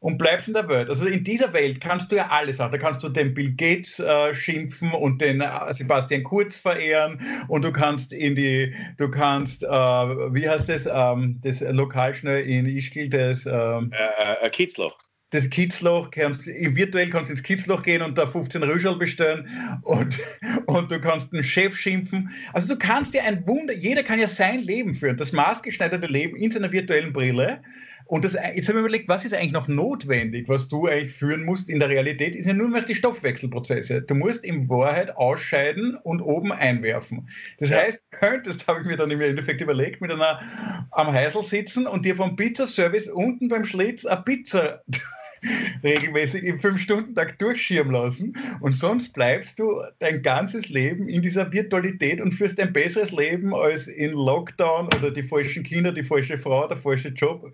[0.00, 0.90] und bleibst in der Welt.
[0.90, 2.70] Also in dieser Welt kannst du ja alles haben.
[2.70, 7.62] Da kannst du den Bill Gates äh, schimpfen und den äh, Sebastian Kurz verehren und
[7.62, 12.66] du kannst in die, du kannst, äh, wie heißt das, ähm, das Lokal schnell in
[12.66, 18.00] Ischgl, das ähm, äh, äh Kitzloch das Kitzloch, kannst, virtuell kannst du ins Kitzloch gehen
[18.00, 19.48] und da 15 Rüschel bestellen
[19.82, 20.16] und,
[20.66, 22.30] und du kannst einen Chef schimpfen.
[22.52, 26.36] Also du kannst ja ein Wunder, jeder kann ja sein Leben führen, das maßgeschneiderte Leben
[26.36, 27.60] in seiner virtuellen Brille.
[28.06, 31.44] Und das, jetzt haben wir überlegt, was ist eigentlich noch notwendig, was du eigentlich führen
[31.44, 34.02] musst in der Realität, ist ja nur noch die Stoffwechselprozesse.
[34.02, 37.28] Du musst in Wahrheit ausscheiden und oben einwerfen.
[37.58, 37.78] Das ja.
[37.78, 40.40] heißt, könntest, habe ich mir dann im Endeffekt überlegt, mit einer
[40.92, 44.82] am Heisel sitzen und dir vom Pizzaservice unten beim Schlitz eine Pizza
[45.82, 52.20] regelmäßig im Fünf-Stunden-Tag durchschirmen lassen und sonst bleibst du dein ganzes Leben in dieser Virtualität
[52.20, 56.66] und führst ein besseres Leben als in Lockdown oder die falschen Kinder, die falsche Frau,
[56.66, 57.52] der falsche Job.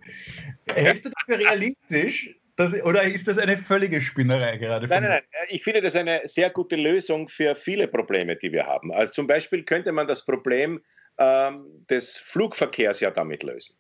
[0.75, 2.35] Hältst du das für realistisch?
[2.57, 4.87] Das, oder ist das eine völlige Spinnerei gerade?
[4.87, 5.47] Nein, nein, nein.
[5.49, 8.93] Ich finde das eine sehr gute Lösung für viele Probleme, die wir haben.
[8.93, 10.81] Also zum Beispiel könnte man das Problem
[11.19, 13.77] ähm, des Flugverkehrs ja damit lösen.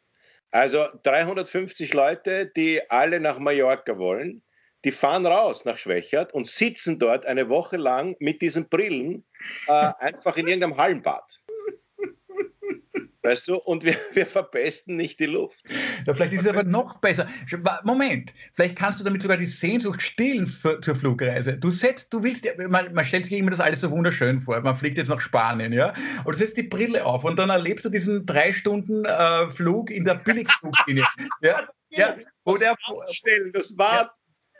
[0.52, 4.42] Also 350 Leute, die alle nach Mallorca wollen,
[4.84, 9.24] die fahren raus nach Schwächert und sitzen dort eine Woche lang mit diesen Brillen
[9.68, 11.41] äh, einfach in irgendeinem Hallenbad.
[13.22, 15.62] Weißt du, und wir, wir verpesten nicht die Luft.
[16.06, 17.28] Ja, vielleicht ist es aber noch besser.
[17.84, 21.54] Moment, vielleicht kannst du damit sogar die Sehnsucht stillen für, zur Flugreise.
[21.54, 24.60] Du setzt, du willst, man, man stellt sich immer das alles so wunderschön vor.
[24.60, 27.84] Man fliegt jetzt nach Spanien, ja, und du setzt die Brille auf und dann erlebst
[27.84, 31.04] du diesen drei Stunden äh, Flug in der Billigfluglinie.
[31.42, 32.74] ja, ja, wo der,
[33.52, 34.10] das war ja,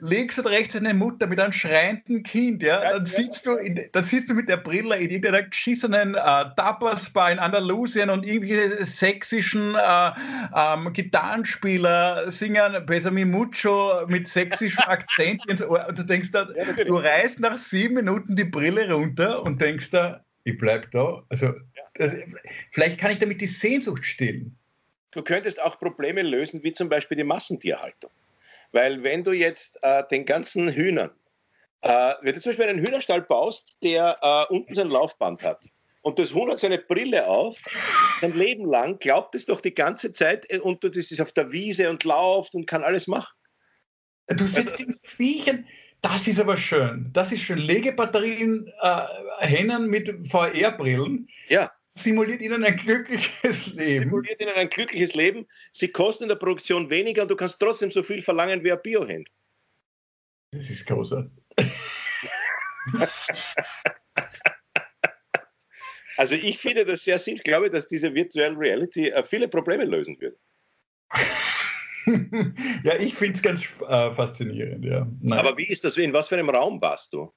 [0.02, 4.02] links und rechts eine Mutter mit einem schreienden Kind, ja, dann, sitzt du in, dann
[4.02, 6.18] sitzt du mit der Brille in irgendeiner geschissenen äh,
[6.56, 10.10] Tapas-Bar in Andalusien und irgendwelche sächsischen äh,
[10.56, 16.96] ähm, Gitarrenspieler singen Besame Mucho mit sächsischem Akzent ins Ohr und du denkst da, du
[16.96, 21.22] reißt nach sieben Minuten die Brille runter und denkst da, ich bleib da.
[21.28, 21.52] Also,
[21.94, 22.12] das,
[22.72, 24.58] vielleicht kann ich damit die Sehnsucht stillen.
[25.12, 28.10] Du könntest auch Probleme lösen, wie zum Beispiel die Massentierhaltung.
[28.72, 31.10] Weil wenn du jetzt äh, den ganzen Hühnern,
[31.82, 35.64] äh, wenn du zum Beispiel einen Hühnerstall baust, der äh, unten sein Laufband hat
[36.00, 37.62] und das Huhn hat seine Brille auf,
[38.20, 41.52] sein Leben lang glaubt es doch die ganze Zeit äh, und das ist auf der
[41.52, 43.34] Wiese und läuft und kann alles machen.
[44.28, 45.66] Du sitzt also, in Viechen,
[46.00, 47.10] das ist aber schön.
[47.12, 47.58] Das ist schön.
[47.58, 49.00] Legebatterien, äh,
[49.40, 51.28] Hennen mit VR-Brillen.
[51.48, 54.04] Ja simuliert ihnen ein glückliches Leben.
[54.04, 55.46] Simuliert ihnen ein glückliches Leben.
[55.72, 58.82] Sie kosten in der Produktion weniger und du kannst trotzdem so viel verlangen wie ein
[58.82, 59.28] Biohand.
[60.52, 61.32] Das ist großartig.
[66.16, 67.38] also ich finde das sehr sinnvoll.
[67.38, 70.38] Ich glaube, dass diese Virtual Reality äh, viele Probleme lösen wird.
[72.84, 75.06] ja, ich finde es ganz äh, faszinierend, ja.
[75.20, 75.38] Nein.
[75.38, 75.96] Aber wie ist das?
[75.96, 77.32] In was für einem Raum warst du?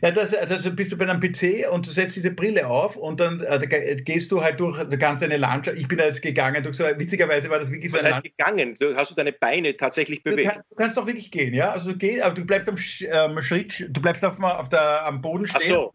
[0.00, 3.20] Ja, das, also bist du bei einem PC und du setzt diese Brille auf und
[3.20, 5.78] dann äh, gehst du halt durch ganz eine Landschaft.
[5.78, 7.98] Ich bin da jetzt gegangen, durch so, witzigerweise war das wirklich so.
[7.98, 8.74] Was heißt gegangen?
[8.78, 10.48] Du, hast du deine Beine tatsächlich bewegt?
[10.48, 11.72] Du, kann, du kannst doch wirklich gehen, ja.
[11.72, 15.20] Also du gehst, aber du bleibst am ähm, Schritt, du bleibst auf, auf der, am
[15.20, 15.60] Boden stehen.
[15.62, 15.92] Ach so.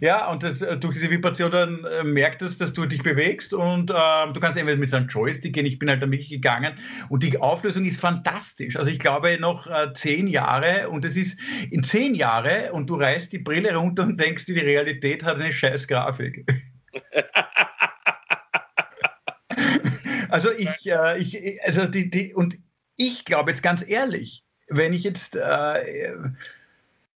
[0.00, 3.52] Ja, und das, äh, durch diese Vibration dann äh, merkt es, dass du dich bewegst
[3.52, 5.66] und äh, du kannst eben mit so einem Joystick gehen.
[5.66, 6.74] Ich bin halt da wirklich gegangen
[7.08, 8.76] und die Auflösung ist fantastisch.
[8.76, 11.38] Also ich glaube noch äh, zehn Jahre und es ist
[11.70, 15.36] in zehn Jahre und du reißt die Brille runter und denkst dir, die Realität hat
[15.36, 16.46] eine scheiß Grafik.
[20.28, 22.56] also ich, äh, ich also die, die, und
[22.96, 26.12] ich glaube jetzt ganz ehrlich, wenn ich jetzt äh,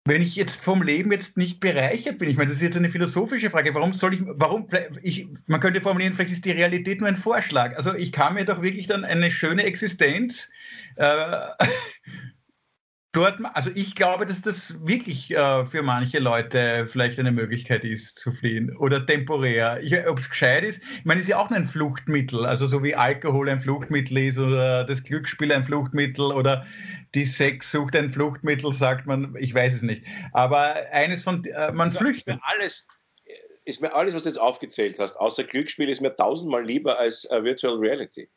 [0.06, 2.90] wenn ich jetzt vom Leben jetzt nicht bereichert bin, ich meine, das ist jetzt eine
[2.90, 4.68] philosophische Frage, warum soll ich, warum,
[5.02, 7.78] ich, man könnte formulieren, vielleicht ist die Realität nur ein Vorschlag.
[7.78, 10.50] Also ich kann mir doch wirklich dann eine schöne Existenz
[10.98, 11.48] äh,
[13.14, 18.20] dort, also ich glaube, dass das wirklich äh, für manche Leute vielleicht eine Möglichkeit ist,
[18.20, 19.80] zu fliehen oder temporär.
[20.08, 22.96] Ob es gescheit ist, ich meine, es ist ja auch ein Fluchtmittel, also so wie
[22.96, 26.66] Alkohol ein Fluchtmittel ist oder das Glücksspiel ein Fluchtmittel oder
[27.14, 30.04] die Sexsucht ein Fluchtmittel, sagt man, ich weiß es nicht.
[30.34, 32.40] Aber eines von, äh, man also flüchtet.
[32.42, 32.88] Alles,
[33.66, 37.30] ist mir alles, was du jetzt aufgezählt hast, außer Glücksspiel, ist mir tausendmal lieber als
[37.32, 38.28] uh, Virtual Reality.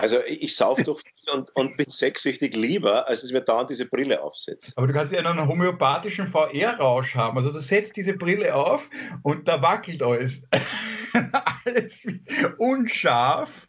[0.00, 3.70] Also ich sauf doch viel und, und bin sexsüchtig lieber, als dass ich mir dauernd
[3.70, 4.72] diese Brille aufsetze.
[4.76, 7.38] Aber du kannst ja einen homöopathischen VR-Rausch haben.
[7.38, 8.88] Also du setzt diese Brille auf
[9.22, 10.40] und da wackelt alles.
[11.64, 12.02] alles
[12.58, 13.66] unscharf.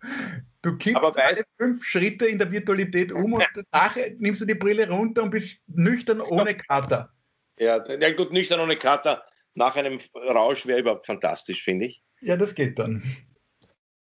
[0.62, 4.56] Du kippst Aber weißt, fünf Schritte in der Virtualität um und nachher nimmst du die
[4.56, 7.10] Brille runter und bist nüchtern ohne Kater.
[7.58, 12.02] Ja, ja gut, nüchtern ohne Kater nach einem Rausch wäre überhaupt fantastisch, finde ich.
[12.22, 13.04] Ja, das geht dann.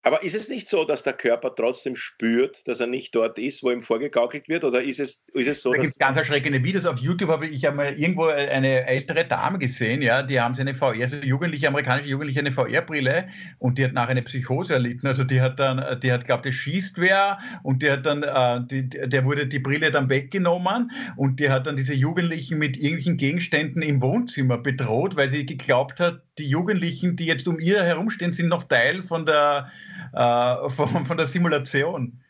[0.06, 3.64] Aber ist es nicht so, dass der Körper trotzdem spürt, dass er nicht dort ist,
[3.64, 4.64] wo ihm vorgegaukelt wird?
[4.64, 6.86] Oder ist es, ist es so, da gibt es ganz erschreckende Videos.
[6.86, 10.76] Auf YouTube habe ich einmal irgendwo eine ältere Dame gesehen, ja, die haben sie eine
[10.76, 15.08] VR, also jugendliche, amerikanische Jugendliche eine VR-Brille und die hat nachher eine Psychose erlitten.
[15.08, 18.62] Also die hat dann, die hat, glaubt, das schießt wer und die hat dann, äh,
[18.68, 23.18] die, der wurde die Brille dann weggenommen und die hat dann diese Jugendlichen mit irgendwelchen
[23.18, 28.34] Gegenständen im Wohnzimmer bedroht, weil sie geglaubt hat, die Jugendlichen, die jetzt um ihr herumstehen,
[28.34, 29.72] sind noch Teil von der
[30.14, 32.22] äh, von, von der Simulation.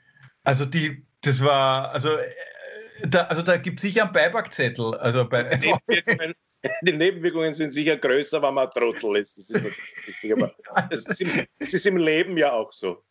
[0.43, 4.95] Also die, das war, also äh, da, also da gibt es sicher einen Beipackzettel.
[4.95, 6.33] Also bei die, Nebenwirkungen,
[6.81, 9.37] die Nebenwirkungen sind sicher größer, wenn man ein Trottel ist.
[9.37, 10.33] Das ist wichtig.
[10.33, 10.55] Aber
[10.89, 13.03] das ist, im, das ist im Leben ja auch so.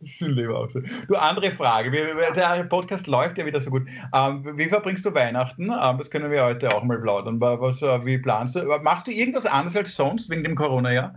[0.18, 0.80] so.
[1.08, 1.90] Du, andere Frage.
[1.90, 3.88] Der Podcast läuft ja wieder so gut.
[4.14, 5.64] Ähm, wie verbringst du Weihnachten?
[5.64, 7.40] Ähm, das können wir heute auch mal plaudern.
[7.40, 8.64] Was, äh, wie planst du?
[8.82, 11.14] Machst du irgendwas anderes als sonst wegen dem Corona-Jahr?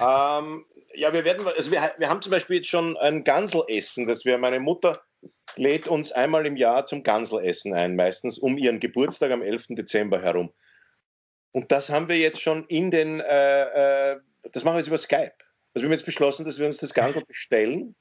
[0.00, 4.24] Ähm, ja, wir werden, also wir, wir haben zum Beispiel jetzt schon ein Ganselessen, dass
[4.24, 4.98] wir, meine Mutter
[5.56, 9.68] lädt uns einmal im Jahr zum Ganselessen ein, meistens um ihren Geburtstag am 11.
[9.70, 10.52] Dezember herum.
[11.52, 14.16] Und das haben wir jetzt schon in den, äh, äh,
[14.52, 15.34] das machen wir jetzt über Skype.
[15.74, 17.94] Also wir haben jetzt beschlossen, dass wir uns das Gansel bestellen.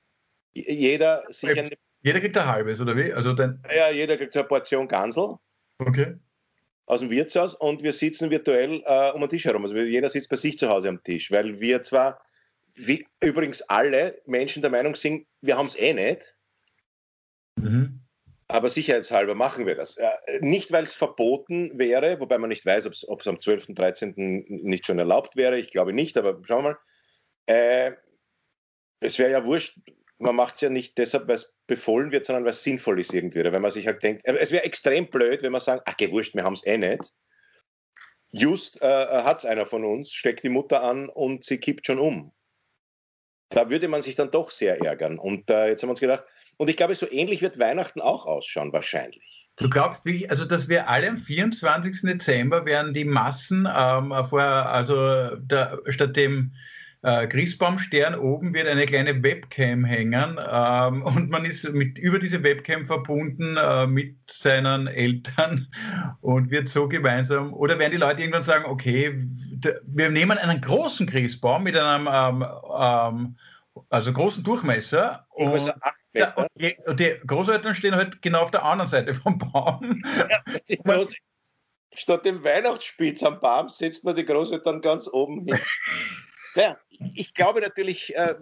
[0.54, 3.14] Jeder sich eine, Jeder kriegt ein halbes, oder wie?
[3.14, 5.36] Also dann ja, jeder kriegt eine Portion Gansel.
[5.78, 6.16] Okay.
[6.86, 9.64] Aus dem Wirtshaus und wir sitzen virtuell äh, um den Tisch herum.
[9.64, 12.20] Also jeder sitzt bei sich zu Hause am Tisch, weil wir zwar
[12.76, 16.36] wie übrigens alle Menschen der Meinung sind, wir haben es eh nicht.
[17.56, 18.02] Mhm.
[18.48, 19.98] Aber sicherheitshalber machen wir das.
[20.40, 24.14] Nicht, weil es verboten wäre, wobei man nicht weiß, ob es am 12., 13.
[24.48, 25.60] nicht schon erlaubt wäre.
[25.60, 26.78] Ich glaube nicht, aber schauen wir mal.
[27.50, 27.94] Äh,
[29.02, 29.80] es wäre ja wurscht,
[30.20, 33.14] man macht es ja nicht deshalb, weil es befohlen wird, sondern weil es sinnvoll ist
[33.14, 33.40] irgendwie.
[33.40, 36.12] Oder wenn man sich halt denkt, äh, es wäre extrem blöd, wenn man sagt, ach,
[36.12, 37.14] wurscht, wir haben es eh nicht.
[38.32, 41.98] Just äh, hat es einer von uns, steckt die Mutter an und sie kippt schon
[41.98, 42.32] um
[43.50, 45.18] da würde man sich dann doch sehr ärgern.
[45.18, 46.24] Und äh, jetzt haben wir uns gedacht,
[46.58, 49.50] und ich glaube, so ähnlich wird Weihnachten auch ausschauen, wahrscheinlich.
[49.56, 52.02] Du glaubst wirklich, also dass wir alle am 24.
[52.04, 56.54] Dezember werden die Massen ähm, vorher, also der, statt dem
[57.02, 62.44] äh, Christbaumstern oben wird eine kleine Webcam hängen ähm, und man ist mit, über diese
[62.44, 65.68] Webcam verbunden äh, mit seinen Eltern
[66.22, 69.14] und wird so gemeinsam, oder werden die Leute irgendwann sagen, okay,
[69.84, 72.46] wir nehmen einen großen Christbaum mit einem ähm,
[72.78, 73.38] ähm,
[73.90, 75.72] also großen Durchmesser und, also
[76.14, 80.04] ja, und, die, und, die, Großeltern stehen halt genau auf der anderen Seite vom Baum.
[80.86, 81.04] Ja,
[81.96, 85.60] Statt dem Weihnachtsspitz am Baum setzt man die Großeltern ganz oben hin.
[86.60, 86.78] Ja,
[87.16, 88.14] ich glaube natürlich.
[88.16, 88.36] Äh,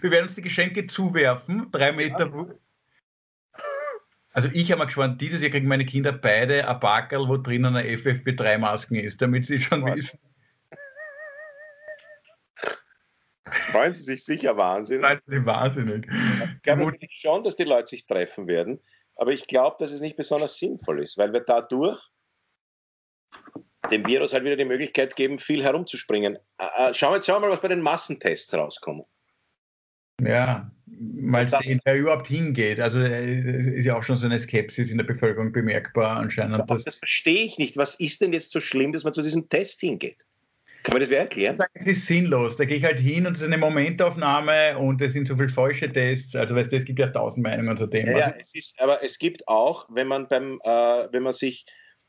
[0.00, 2.30] wir werden uns die Geschenke zuwerfen, drei Meter.
[2.32, 2.46] Ja.
[4.32, 7.76] Also ich habe mir gespannt, dieses Jahr kriegen meine Kinder beide ein Bakel, wo drinnen
[7.76, 9.96] eine FFP3-Masken ist, damit sie schon ja.
[9.96, 10.18] wissen.
[13.44, 15.06] Freuen Sie sich sicher wahnsinnig.
[15.06, 16.06] Freuen Sie sich wahnsinnig.
[16.56, 18.80] Ich glaube natürlich schon, dass die Leute sich treffen werden,
[19.16, 22.00] aber ich glaube, dass es nicht besonders sinnvoll ist, weil wir dadurch
[23.90, 26.38] dem Virus halt wieder die Möglichkeit geben, viel herumzuspringen.
[26.92, 29.06] Schauen wir, jetzt, schauen wir mal, was bei den Massentests rauskommt.
[30.22, 32.80] Ja, mal sehen, wer überhaupt hingeht.
[32.80, 36.62] Also äh, es ist ja auch schon so eine Skepsis in der Bevölkerung bemerkbar anscheinend.
[36.68, 37.76] Das, das verstehe ich nicht.
[37.76, 40.24] Was ist denn jetzt so schlimm, dass man zu diesem Test hingeht?
[40.84, 41.58] Kann man das wer erklären?
[41.72, 42.56] Es ist sinnlos.
[42.56, 45.48] Da gehe ich halt hin und es ist eine Momentaufnahme und es sind so viele
[45.48, 46.36] falsche Tests.
[46.36, 48.06] Also weißt du, es gibt ja tausend Meinungen zu dem.
[48.08, 51.64] Ja, ja es ist, aber es gibt auch, wenn man beim, äh, wenn man sich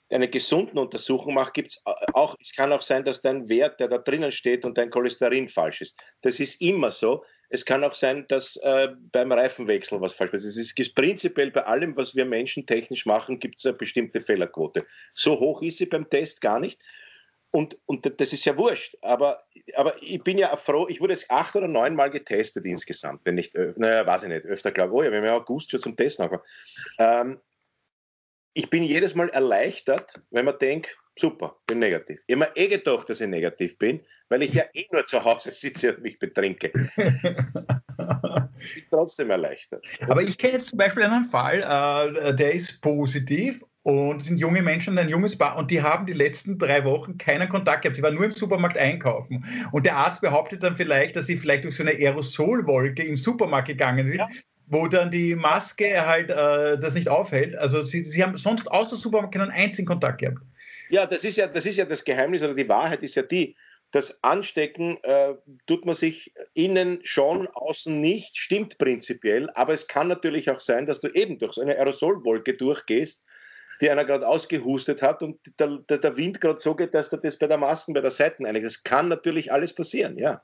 [0.09, 1.81] eine gesunden Untersuchung macht, gibt es
[2.13, 5.49] auch, es kann auch sein, dass dein Wert, der da drinnen steht und dein Cholesterin
[5.49, 5.99] falsch ist.
[6.21, 7.23] Das ist immer so.
[7.49, 10.45] Es kann auch sein, dass äh, beim Reifenwechsel was falsch ist.
[10.45, 14.85] Es ist prinzipiell bei allem, was wir Menschen technisch machen, gibt es eine bestimmte Fehlerquote.
[15.13, 16.81] So hoch ist sie beim Test gar nicht.
[17.51, 18.97] Und, und das ist ja wurscht.
[19.01, 19.43] Aber,
[19.75, 23.21] aber ich bin ja froh, ich wurde jetzt acht oder neun Mal getestet insgesamt.
[23.23, 25.71] Wenn nicht, naja, weiß ich nicht, öfter glaube ich, oh ja, wir haben ja August
[25.71, 26.49] schon zum Testen angefangen.
[26.99, 27.39] Ähm,
[28.55, 32.21] ich bin jedes Mal erleichtert, wenn man denkt, super, bin negativ.
[32.25, 35.23] Ich habe mir eh gedacht, dass ich negativ bin, weil ich ja eh nur zu
[35.23, 36.71] Hause sitze und mich betrinke.
[36.95, 39.85] ich bin trotzdem erleichtert.
[40.07, 44.61] Aber ich kenne jetzt zum Beispiel einen Fall, äh, der ist positiv und sind junge
[44.61, 47.97] Menschen, ein junges Paar und die haben die letzten drei Wochen keinen Kontakt gehabt.
[47.97, 51.65] Sie waren nur im Supermarkt einkaufen und der Arzt behauptet dann vielleicht, dass sie vielleicht
[51.65, 54.19] durch so eine Aerosolwolke im Supermarkt gegangen sind.
[54.19, 54.29] Ja.
[54.67, 57.55] Wo dann die Maske halt äh, das nicht aufhält.
[57.55, 60.39] Also sie, sie haben sonst außer Supermarkt keinen einzigen Kontakt gehabt.
[60.89, 63.55] Ja, das ist ja, das ist ja das Geheimnis oder die Wahrheit ist ja die,
[63.91, 65.35] das Anstecken äh,
[65.67, 70.85] tut man sich innen schon, außen nicht, stimmt prinzipiell, aber es kann natürlich auch sein,
[70.85, 73.25] dass du eben durch so eine Aerosolwolke durchgehst
[73.81, 77.17] die einer gerade ausgehustet hat und der, der, der Wind gerade so geht, dass er
[77.17, 78.65] das bei der Masken, bei der Seiten einigt.
[78.65, 80.41] Das kann natürlich alles passieren, ja.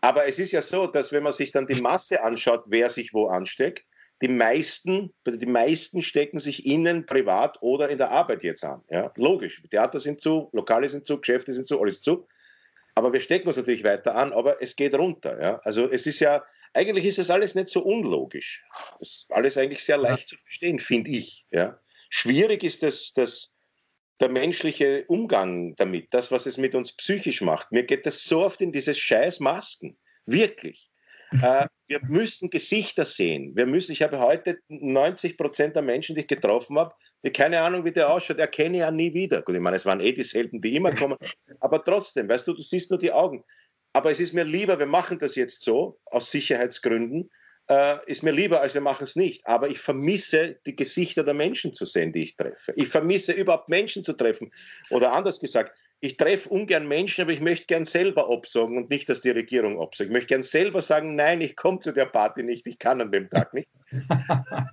[0.00, 3.12] Aber es ist ja so, dass wenn man sich dann die Masse anschaut, wer sich
[3.12, 3.84] wo ansteckt,
[4.22, 8.82] die meisten, die meisten stecken sich innen, privat oder in der Arbeit jetzt an.
[8.88, 9.12] Ja?
[9.16, 9.62] Logisch.
[9.70, 12.26] Theater sind zu, Lokale sind zu, Geschäfte sind zu, alles zu.
[12.94, 15.40] Aber wir stecken uns natürlich weiter an, aber es geht runter.
[15.40, 15.60] Ja?
[15.64, 18.64] Also es ist ja, eigentlich ist das alles nicht so unlogisch.
[19.00, 21.46] Das ist alles eigentlich sehr leicht zu verstehen, finde ich.
[21.50, 21.78] Ja?
[22.08, 23.55] Schwierig ist das, das,
[24.20, 27.70] der menschliche Umgang damit, das, was es mit uns psychisch macht.
[27.72, 29.98] Mir geht das so oft in dieses scheiß Masken.
[30.24, 30.90] Wirklich.
[31.42, 33.54] äh, wir müssen Gesichter sehen.
[33.56, 37.60] Wir müssen, ich habe heute 90 Prozent der Menschen, die ich getroffen habe, die keine
[37.60, 39.42] Ahnung, wie der ausschaut, erkenne ich ja nie wieder.
[39.42, 41.18] Gut, ich meine, es waren eh die selten, die immer kommen.
[41.60, 43.44] Aber trotzdem, weißt du, du siehst nur die Augen.
[43.92, 47.30] Aber es ist mir lieber, wir machen das jetzt so, aus Sicherheitsgründen,
[47.68, 49.46] äh, ist mir lieber, als wir machen es nicht.
[49.46, 52.72] Aber ich vermisse die Gesichter der Menschen zu sehen, die ich treffe.
[52.76, 54.52] Ich vermisse überhaupt Menschen zu treffen.
[54.90, 59.08] Oder anders gesagt, ich treffe ungern Menschen, aber ich möchte gern selber absagen und nicht,
[59.08, 60.08] dass die Regierung absagt.
[60.08, 63.10] Ich möchte gern selber sagen, nein, ich komme zu der Party nicht, ich kann an
[63.10, 63.68] dem Tag nicht.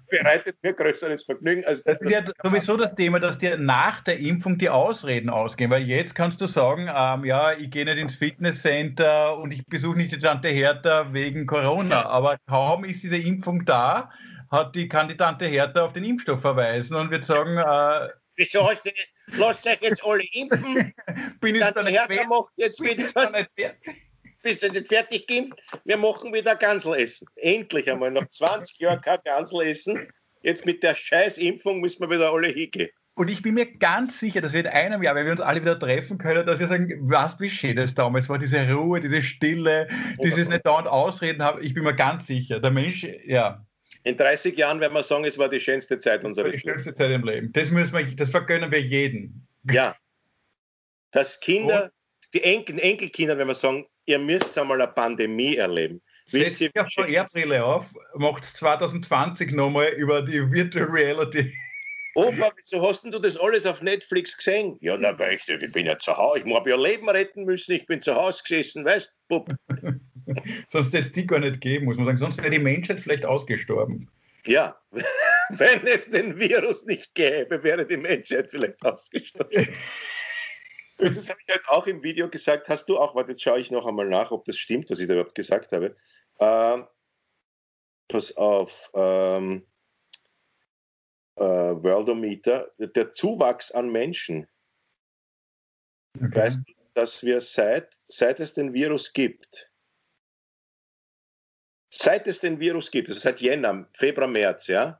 [0.10, 1.64] Bereitet mir größeres Vergnügen.
[1.66, 5.30] Als das, das ist ja sowieso das Thema, dass dir nach der Impfung die Ausreden
[5.30, 9.66] ausgehen, weil jetzt kannst du sagen, ähm, ja, ich gehe nicht ins Fitnesscenter und ich
[9.68, 14.10] besuche nicht die Tante Hertha wegen Corona, aber kaum ist diese Impfung da,
[14.50, 18.90] hat die Kandidante Hertha auf den Impfstoff verweisen und wird sagen, äh, Wieso hast du
[18.90, 20.92] nicht, lasst euch jetzt alle impfen?
[21.40, 23.32] Bin ich dann Hertha macht jetzt wieder was.
[24.44, 25.54] Bist du nicht fertig geimpft?
[25.86, 29.74] Wir machen wieder Gansel Endlich einmal, nach 20 Jahren kein Gansel
[30.42, 32.90] Jetzt mit der Scheißimpfung müssen wir wieder alle hingehen.
[33.16, 35.62] Und ich bin mir ganz sicher, dass wir in einem Jahr, wenn wir uns alle
[35.62, 39.22] wieder treffen können, dass wir sagen, was wie schön das damals war, diese Ruhe, diese
[39.22, 39.88] Stille,
[40.22, 41.64] dieses nicht dauernd Ausreden haben.
[41.64, 43.64] Ich bin mir ganz sicher, der Mensch, ja,
[44.04, 46.64] in 30 Jahren werden wir sagen, es war die schönste Zeit unseres Lebens.
[46.64, 47.54] Die schönste Zeit im Leben.
[47.54, 49.48] Das, müssen wir, das vergönnen wir jedem.
[49.72, 49.96] Ja.
[51.12, 51.92] Dass Kinder, Und?
[52.34, 56.02] die Enkel, Enkelkinder, wenn wir sagen, ihr müsst einmal eine Pandemie erleben.
[56.32, 61.54] Wisst ihr, ja von Airbrille auf, macht 2020 nochmal über die Virtual Reality.
[62.16, 64.78] Opa, wieso hast du das alles auf Netflix gesehen?
[64.82, 66.44] Ja, na, weil ich, ich bin ja zu Hause.
[66.46, 67.74] Ich habe ja Leben retten müssen.
[67.74, 69.46] Ich bin zu Hause gesessen, weißt du,
[70.72, 72.18] sonst hätte es die gar nicht geben, muss man sagen.
[72.20, 74.10] Sonst wäre die Menschheit vielleicht ausgestorben.
[74.46, 74.76] Ja,
[75.50, 79.68] wenn es den Virus nicht gäbe, wäre die Menschheit vielleicht ausgestorben.
[81.10, 82.70] das habe ich halt auch im Video gesagt.
[82.70, 85.08] Hast du auch, warte, jetzt schaue ich noch einmal nach, ob das stimmt, was ich
[85.08, 85.96] da überhaupt gesagt habe.
[86.40, 86.88] Ähm,
[88.08, 88.92] pass auf.
[88.94, 89.68] Ähm,
[91.36, 94.48] äh, Worldometer, der Zuwachs an Menschen.
[96.16, 96.36] Okay.
[96.36, 99.74] Weißt du, dass wir seit, seit es den Virus gibt,
[101.96, 105.00] Seit es den Virus gibt, also seit Jänner, Februar, März, ja,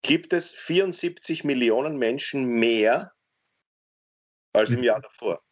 [0.00, 3.12] gibt es 74 Millionen Menschen mehr
[4.56, 5.42] als im Jahr davor.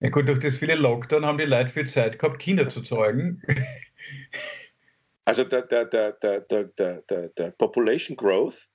[0.00, 3.42] Ja gut, durch das viele Lockdown haben die Leute viel Zeit gehabt, Kinder zu zeugen.
[5.26, 8.66] Also der, der, der, der, der, der, der Population Growth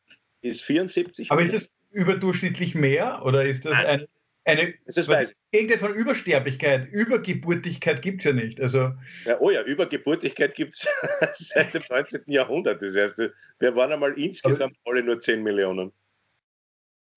[0.41, 1.31] ist 74.
[1.31, 3.85] Aber ist das überdurchschnittlich mehr oder ist das Nein.
[3.85, 4.07] ein
[4.45, 5.35] eine das ich.
[5.51, 8.61] Gegenteil von Übersterblichkeit, Übergeburtigkeit gibt es ja nicht.
[8.61, 8.91] Also,
[9.25, 10.87] ja, oh ja, Übergeburtigkeit gibt es
[11.49, 12.23] seit dem 19.
[12.27, 12.81] Jahrhundert.
[12.81, 13.19] Das heißt,
[13.59, 15.91] wir waren einmal insgesamt alle nur 10 Millionen.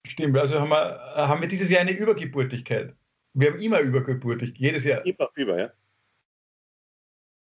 [0.09, 2.95] Stimmt, also haben wir, haben wir dieses Jahr eine Übergeburtigkeit.
[3.35, 5.05] Wir haben immer Übergeburtigkeit, jedes Jahr.
[5.05, 5.73] Immer über, ja.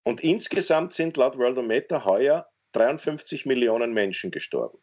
[0.03, 4.77] Und insgesamt sind laut Worldometer heuer 53 Millionen Menschen gestorben.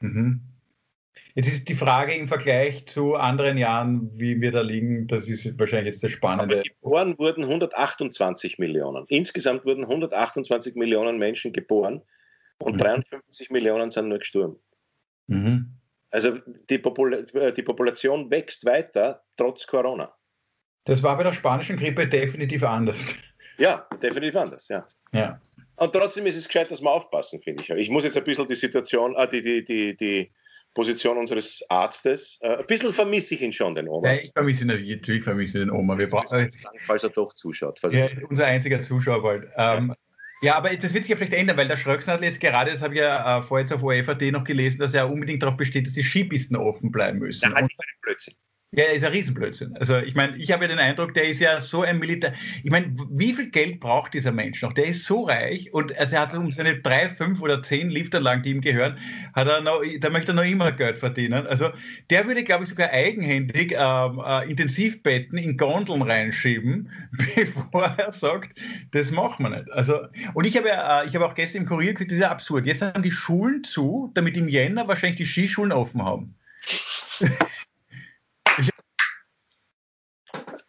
[0.00, 0.40] Mhm.
[1.34, 5.58] Jetzt ist die Frage im Vergleich zu anderen Jahren, wie wir da liegen, das ist
[5.58, 6.56] wahrscheinlich jetzt das Spannende.
[6.56, 9.04] Aber geboren wurden 128 Millionen.
[9.08, 12.02] Insgesamt wurden 128 Millionen Menschen geboren
[12.58, 12.78] und mhm.
[12.78, 14.56] 53 Millionen sind nur gestorben.
[15.28, 15.79] Mhm.
[16.10, 20.12] Also die, Popul die Population wächst weiter trotz Corona.
[20.84, 23.14] Das war bei der spanischen Grippe definitiv anders.
[23.58, 24.86] Ja, definitiv anders, ja.
[25.12, 25.38] ja.
[25.76, 27.70] Und trotzdem ist es gescheit, dass wir aufpassen, finde ich.
[27.70, 30.32] Ich muss jetzt ein bisschen die Situation, äh, die, die, die, die
[30.74, 32.38] Position unseres Arztes.
[32.40, 34.08] Äh, ein bisschen vermisse ich ihn schon, den Oma.
[34.08, 35.96] Ja, ich vermisse ihn natürlich, vermisse den Oma.
[35.98, 37.80] Wir brauchen jetzt, falls er doch zuschaut.
[37.90, 39.46] Ja, unser einziger Zuschauer bald.
[39.56, 39.94] Ähm, Ja,
[40.48, 43.00] aber das wird sich ja vielleicht ändern, weil der Schröcksnadel jetzt gerade, das habe ich
[43.00, 46.02] ja äh, vorher jetzt auf OFAD noch gelesen, dass er unbedingt darauf besteht, dass die
[46.02, 47.44] Skipisten offen bleiben müssen.
[47.44, 48.34] Ja, das ist ein Blödsinn.
[48.72, 49.76] Ja, ist ein Riesenblödsinn.
[49.78, 52.34] Also ich meine, ich habe ja den Eindruck, der ist ja so ein Militär.
[52.62, 54.72] Ich meine, wie viel Geld braucht dieser Mensch noch?
[54.74, 58.44] Der ist so reich und also er hat um seine drei, fünf oder zehn Liftanlagen,
[58.44, 58.96] die ihm gehören,
[59.34, 61.48] hat er noch, da möchte er noch immer Geld verdienen.
[61.48, 61.70] Also
[62.10, 66.92] der würde, glaube ich, sogar eigenhändig ähm, äh, Intensivbetten in Gondeln reinschieben,
[67.34, 68.56] bevor er sagt,
[68.92, 69.70] das machen wir nicht.
[69.72, 69.98] Also,
[70.34, 72.30] und ich habe ja, äh, ich habe auch gestern im Kurier gesagt, das ist ja
[72.30, 72.66] absurd.
[72.66, 76.36] Jetzt haben die Schulen zu, damit im Jänner wahrscheinlich die Skischulen offen haben.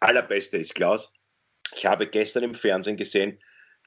[0.02, 1.12] Allerbeste ist, Klaus,
[1.74, 3.38] ich habe gestern im Fernsehen gesehen,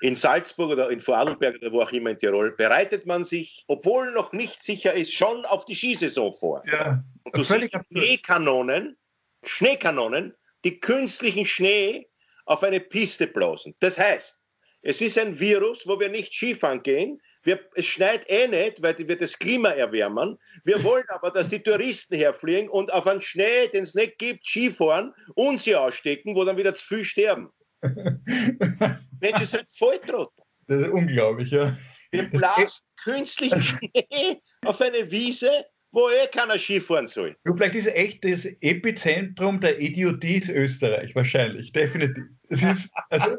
[0.02, 4.12] in Salzburg oder in Vorarlberg oder wo auch immer in Tirol, bereitet man sich, obwohl
[4.12, 6.64] noch nicht sicher ist, schon auf die Skisaison vor.
[6.68, 8.98] Ja, Und du siehst Schneekanonen,
[9.44, 12.10] Schneekanonen, die künstlichen Schnee
[12.46, 13.76] auf eine Piste blasen.
[13.80, 14.38] Das heißt,
[14.82, 18.98] es ist ein Virus, wo wir nicht Skifahren gehen, wir, es schneit eh nicht, weil
[18.98, 20.38] wir das Klima erwärmen.
[20.64, 24.46] Wir wollen aber, dass die Touristen herfliegen und auf einen Schnee, den es nicht gibt,
[24.46, 27.50] Skifahren und sie ausstecken, wo dann wieder zu viel sterben.
[27.84, 30.32] Mensch, ihr seid Volltrott.
[30.68, 31.76] Das ist unglaublich, ja.
[32.12, 37.36] Wir blasen künstlichen Schnee auf eine Wiese, wo eh keiner Skifahren soll.
[37.46, 42.24] Du, vielleicht ist echt das Epizentrum der Idiotie Österreich, wahrscheinlich, definitiv.
[42.50, 43.38] Es ist, also,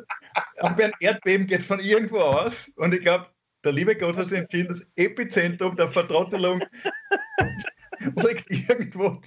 [0.61, 3.27] auch bei einem Erdbeben geht es von irgendwo aus und ich glaube,
[3.67, 6.63] der liebe Gott hat entschieden, das Epizentrum der Vertrottelung
[8.17, 9.21] liegt irgendwo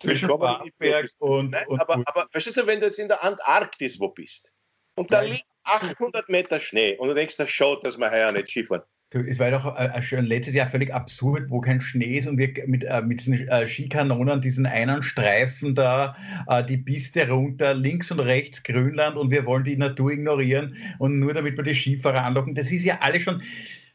[0.00, 3.98] zwischen Wartberg und, Nein, und, aber, aber verstehst du, wenn du jetzt in der Antarktis
[3.98, 4.54] wo bist
[4.96, 8.48] und da liegt 800 Meter Schnee und du denkst, das schaut, dass wir heuer nicht
[8.48, 8.82] Skifahren.
[9.12, 12.52] Es war doch äh, schon letztes Jahr völlig absurd, wo kein Schnee ist und wir
[12.68, 18.12] mit, äh, mit diesen äh, Skikanonen, diesen einen Streifen da, äh, die Piste runter, links
[18.12, 22.24] und rechts Grünland und wir wollen die Natur ignorieren und nur damit wir die Skifahrer
[22.24, 22.54] anlocken.
[22.54, 23.42] Das ist ja alles schon,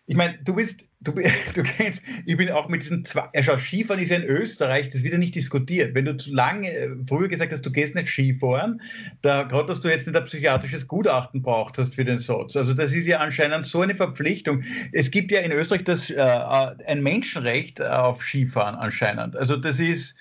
[0.07, 1.11] ich meine, du bist, du,
[1.53, 5.03] du kennst, ich bin auch mit diesen zwei, ja, Skifahren ist ja in Österreich, das
[5.03, 5.95] wird ja nicht diskutiert.
[5.95, 8.81] Wenn du zu lange äh, früher gesagt hast, du gehst nicht Skifahren,
[9.21, 12.55] da gerade, dass du jetzt nicht ein psychiatrisches Gutachten braucht hast für den Satz.
[12.55, 14.63] Also das ist ja anscheinend so eine Verpflichtung.
[14.91, 19.35] Es gibt ja in Österreich das, äh, äh ein Menschenrecht auf Skifahren anscheinend.
[19.35, 20.15] Also das ist,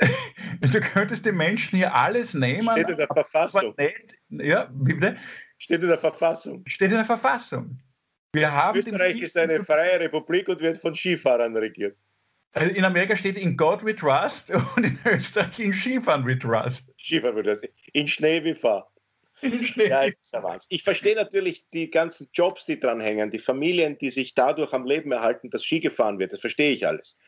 [0.60, 2.68] du könntest den Menschen hier alles nehmen.
[2.70, 3.74] Steht in der Verfassung.
[3.76, 5.16] Nicht, ja, bitte?
[5.58, 6.62] Steht in der Verfassung.
[6.66, 7.80] Steht in der Verfassung.
[8.32, 11.96] Wir haben Österreich ist eine freie Republik und wird von Skifahrern regiert.
[12.52, 16.84] Also in Amerika steht in God we trust und in Österreich in Skifahren we trust.
[16.98, 17.68] Skifahren we trust.
[17.92, 18.92] In Schnee wie fahr.
[19.40, 19.88] In Schnee.
[19.88, 20.36] Ja, ist
[20.68, 24.84] Ich verstehe natürlich die ganzen Jobs, die dran hängen, die Familien, die sich dadurch am
[24.84, 26.32] Leben erhalten, dass Ski gefahren wird.
[26.32, 27.18] Das verstehe ich alles.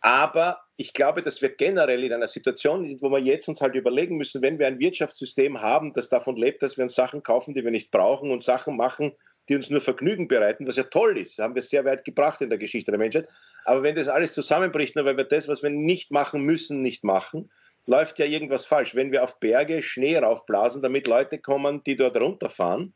[0.00, 3.76] Aber ich glaube, dass wir generell in einer Situation sind, wo wir jetzt uns halt
[3.76, 7.54] überlegen müssen, wenn wir ein Wirtschaftssystem haben, das davon lebt, dass wir uns Sachen kaufen,
[7.54, 9.12] die wir nicht brauchen und Sachen machen,
[9.48, 12.48] die uns nur Vergnügen bereiten, was ja toll ist, haben wir sehr weit gebracht in
[12.48, 13.28] der Geschichte der Menschheit.
[13.64, 17.04] Aber wenn das alles zusammenbricht, nur weil wir das, was wir nicht machen müssen, nicht
[17.04, 17.50] machen,
[17.86, 18.94] läuft ja irgendwas falsch.
[18.94, 22.94] Wenn wir auf Berge Schnee raufblasen, damit Leute kommen, die dort runterfahren,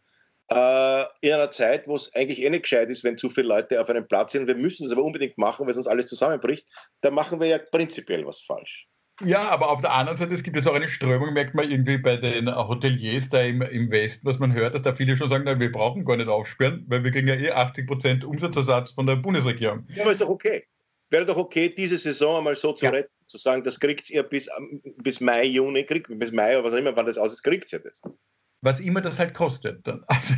[0.48, 3.80] äh, in einer Zeit, wo es eigentlich eh nicht gescheit ist, wenn zu viele Leute
[3.80, 6.68] auf einem Platz sind, wir müssen es aber unbedingt machen, weil sonst alles zusammenbricht,
[7.00, 8.88] dann machen wir ja prinzipiell was falsch.
[9.22, 11.96] Ja, aber auf der anderen Seite, es gibt jetzt auch eine Strömung, merkt man irgendwie
[11.96, 15.44] bei den Hoteliers da im, im Westen, was man hört, dass da viele schon sagen,
[15.46, 19.06] na, wir brauchen gar nicht aufsperren, weil wir kriegen ja eh 80 Prozent Umsatzersatz von
[19.06, 19.86] der Bundesregierung.
[19.88, 20.66] Ja, aber ist doch okay.
[21.08, 22.90] Wäre doch okay, diese Saison einmal so zu ja.
[22.90, 24.50] retten, zu sagen, das kriegt ihr bis,
[24.98, 27.72] bis Mai, Juni, kriegt, bis Mai oder was auch immer, wann das aus ist, kriegt
[27.72, 28.02] ihr das.
[28.60, 29.86] Was immer das halt kostet.
[29.86, 30.04] Dann.
[30.08, 30.34] Also,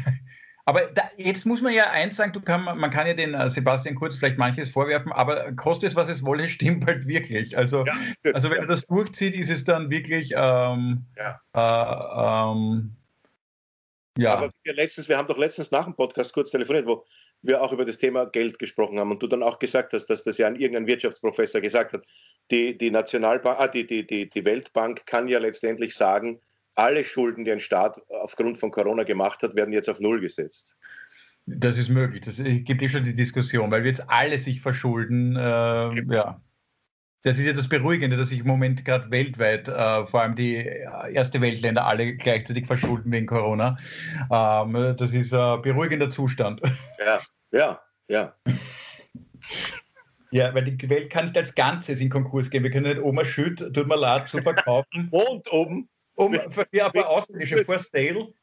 [0.68, 3.94] aber da, jetzt muss man ja eins sagen, kann, man kann ja den äh, Sebastian
[3.94, 7.56] Kurz vielleicht manches vorwerfen, aber kostet es, was es wolle, stimmt halt wirklich.
[7.56, 7.96] Also, ja,
[8.34, 11.40] also wenn er das durchzieht, ist es dann wirklich ähm, ja.
[11.54, 12.90] Äh, ähm,
[14.18, 14.34] ja.
[14.34, 17.06] Aber wir, letztens, wir haben doch letztens nach dem Podcast kurz telefoniert, wo
[17.40, 20.22] wir auch über das Thema Geld gesprochen haben und du dann auch gesagt hast, dass
[20.22, 22.04] das ja irgendein Wirtschaftsprofessor gesagt hat,
[22.50, 26.42] die, die Nationalbank, ah, die, die, die, die Weltbank kann ja letztendlich sagen,
[26.78, 30.78] alle Schulden, die ein Staat aufgrund von Corona gemacht hat, werden jetzt auf Null gesetzt.
[31.46, 32.22] Das ist möglich.
[32.24, 35.34] Das gibt eh schon die Diskussion, weil wir jetzt alle sich verschulden.
[35.34, 36.40] Äh, ja.
[37.22, 40.54] Das ist ja das Beruhigende, dass sich im Moment gerade weltweit, äh, vor allem die
[41.12, 43.76] erste Weltländer, alle gleichzeitig verschulden wegen Corona.
[44.30, 46.60] Ähm, das ist ein beruhigender Zustand.
[46.98, 47.20] Ja,
[47.50, 48.34] ja, ja.
[50.30, 52.62] Ja, weil die Welt kann nicht als Ganzes in Konkurs gehen.
[52.62, 55.08] Wir können nicht Oma Schütt, tut mir leid, zu verkaufen.
[55.10, 55.88] Und oben
[56.18, 58.34] um für ein paar ausländische for sale.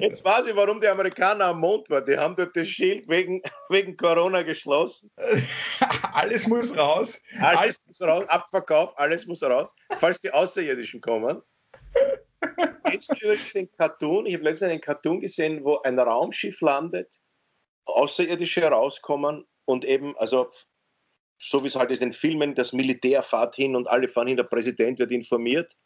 [0.00, 2.04] Jetzt weiß ich, warum die Amerikaner am Mond waren.
[2.04, 5.10] Die haben dort das Schild wegen, wegen Corona geschlossen.
[6.12, 7.20] alles muss raus.
[7.40, 8.28] Alles, alles muss raus.
[8.28, 9.74] Abverkauf, alles muss raus.
[9.98, 11.42] Falls die Außerirdischen kommen.
[11.94, 14.26] Du übrigens den Cartoon?
[14.26, 17.20] Ich habe letztens einen Cartoon gesehen, wo ein Raumschiff landet,
[17.86, 20.50] Außerirdische herauskommen und eben, also
[21.46, 24.28] so wie es halt ist in den Filmen, das Militär fährt hin und alle fahren
[24.28, 25.76] hin, der Präsident wird informiert.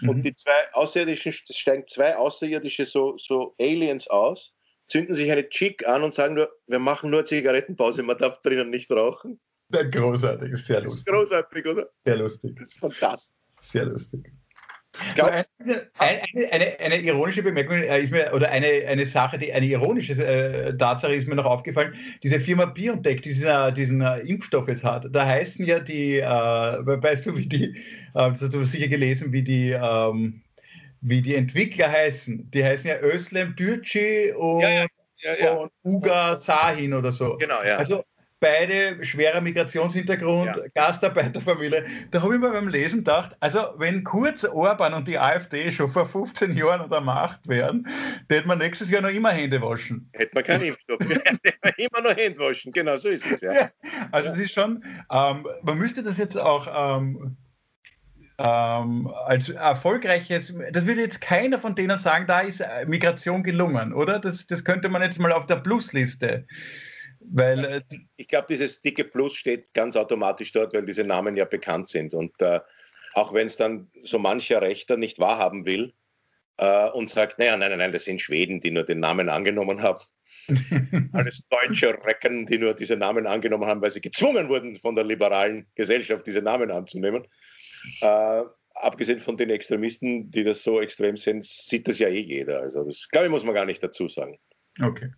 [0.00, 0.08] Mhm.
[0.08, 4.54] Und die zwei Außerirdischen, steigen zwei Außerirdische so, so Aliens aus,
[4.88, 8.70] zünden sich eine Chick an und sagen nur, wir machen nur Zigarettenpause, man darf drinnen
[8.70, 9.40] nicht rauchen.
[9.70, 10.82] Großartig, sehr lustig.
[10.82, 11.90] Das ist großartig, oder?
[12.04, 12.56] Sehr lustig.
[12.58, 13.36] Das ist fantastisch.
[13.60, 14.32] Sehr lustig.
[15.18, 15.44] Eine,
[15.98, 20.12] eine, eine, eine, ironische Bemerkung äh, ist mir, oder eine, eine Sache, die eine ironische
[20.12, 21.94] äh, Tatsache ist mir noch aufgefallen.
[22.22, 26.18] Diese Firma BioNTech, die diesen, äh, diesen äh, Impfstoff jetzt hat, da heißen ja die,
[26.18, 27.76] äh, weißt du, wie die,
[28.14, 30.42] das hast du sicher gelesen, wie die, ähm,
[31.00, 32.50] wie die Entwickler heißen.
[32.50, 34.86] Die heißen ja Özlem Dürci und, ja,
[35.18, 37.36] ja, ja, und Uga Sahin oder so.
[37.36, 37.76] Genau, ja.
[37.76, 38.04] Also
[38.40, 40.62] beide schwerer Migrationshintergrund, ja.
[40.74, 41.86] Gastarbeiterfamilie.
[42.10, 45.90] Da habe ich mir beim Lesen gedacht, also wenn Kurz, Orban und die AfD schon
[45.90, 47.86] vor 15 Jahren an der Macht wären,
[48.28, 50.10] hätte man nächstes Jahr noch immer Hände waschen.
[50.12, 53.52] Hätte man keinen Impfstoff, hätte man immer noch Hände waschen, genau so ist es ja.
[53.52, 53.70] ja
[54.12, 57.36] also es ist schon, ähm, man müsste das jetzt auch ähm,
[58.38, 64.18] ähm, als erfolgreiches, das würde jetzt keiner von denen sagen, da ist Migration gelungen, oder?
[64.18, 66.46] Das, das könnte man jetzt mal auf der Plusliste
[67.30, 67.82] weil,
[68.16, 72.14] ich glaube, dieses dicke Plus steht ganz automatisch dort, weil diese Namen ja bekannt sind.
[72.14, 72.60] Und äh,
[73.14, 75.92] auch wenn es dann so mancher Rechter nicht wahrhaben will
[76.58, 79.82] äh, und sagt, naja, nein, nein, nein, das sind Schweden, die nur den Namen angenommen
[79.82, 80.02] haben.
[81.12, 85.04] Alles deutsche Recken, die nur diese Namen angenommen haben, weil sie gezwungen wurden von der
[85.04, 87.26] liberalen Gesellschaft, diese Namen anzunehmen.
[88.00, 88.42] Äh,
[88.74, 92.60] abgesehen von den Extremisten, die das so extrem sind, sieht das ja eh jeder.
[92.60, 94.38] Also das, glaube ich, muss man gar nicht dazu sagen.
[94.80, 95.10] Okay.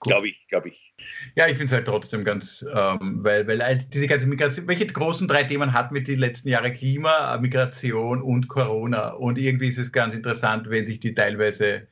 [0.00, 0.94] Glaube ich, glaube ich.
[1.34, 4.86] Ja, ich finde es halt trotzdem ganz, ähm, weil, weil halt diese ganze Migration, welche
[4.86, 6.72] großen drei Themen hatten wir die letzten Jahre?
[6.72, 9.10] Klima, Migration und Corona.
[9.10, 11.88] Und irgendwie ist es ganz interessant, wenn sich die teilweise.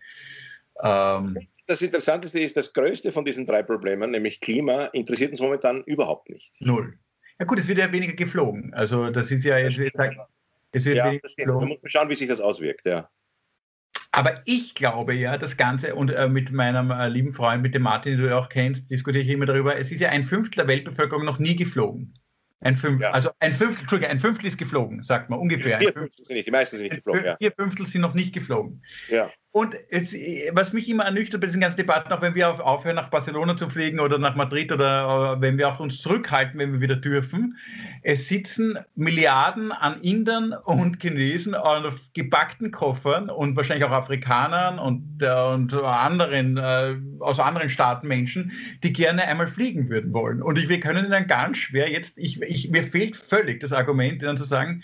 [0.83, 1.37] Ähm,
[1.67, 6.31] das Interessanteste ist, das größte von diesen drei Problemen, nämlich Klima, interessiert uns momentan überhaupt
[6.31, 6.55] nicht.
[6.61, 6.97] Null.
[7.41, 8.73] Ja gut, es wird ja weniger geflogen.
[8.73, 9.79] Also das ist ja jetzt, es
[10.85, 11.61] wird ja, weniger geflogen.
[11.61, 13.11] Da muss man schauen, wie sich das auswirkt, ja.
[14.17, 17.83] Aber ich glaube ja, das Ganze, und äh, mit meinem äh, lieben Freund, mit dem
[17.83, 20.63] Martin, den du ja auch kennst, diskutiere ich immer darüber, es ist ja ein Fünftel
[20.63, 22.15] der Weltbevölkerung noch nie geflogen.
[22.61, 23.11] Ein Fünftel, ja.
[23.11, 25.77] also ein Fünftel, Entschuldigung, ein Fünftel ist geflogen, sagt man ungefähr.
[25.77, 27.25] Vier Fünftel sind nicht, die meisten sind nicht geflogen.
[27.25, 27.51] Vier ja.
[27.51, 28.83] Fünftel sind noch nicht geflogen.
[29.11, 29.31] Ja.
[29.57, 30.13] Und es,
[30.53, 33.57] was mich immer ernüchtert bei diesen ganzen Debatten, auch wenn wir auf, aufhören, nach Barcelona
[33.57, 37.57] zu fliegen oder nach Madrid oder wenn wir auch uns zurückhalten, wenn wir wieder dürfen,
[38.03, 45.23] es sitzen Milliarden an Indern und Chinesen auf gepackten Koffern und wahrscheinlich auch Afrikanern und,
[45.23, 48.53] äh, und anderen äh, aus anderen Staaten Menschen,
[48.85, 50.43] die gerne einmal fliegen würden wollen.
[50.43, 54.23] Und ich, wir können dann ganz schwer jetzt, ich, ich, mir fehlt völlig das Argument,
[54.23, 54.83] dann zu sagen,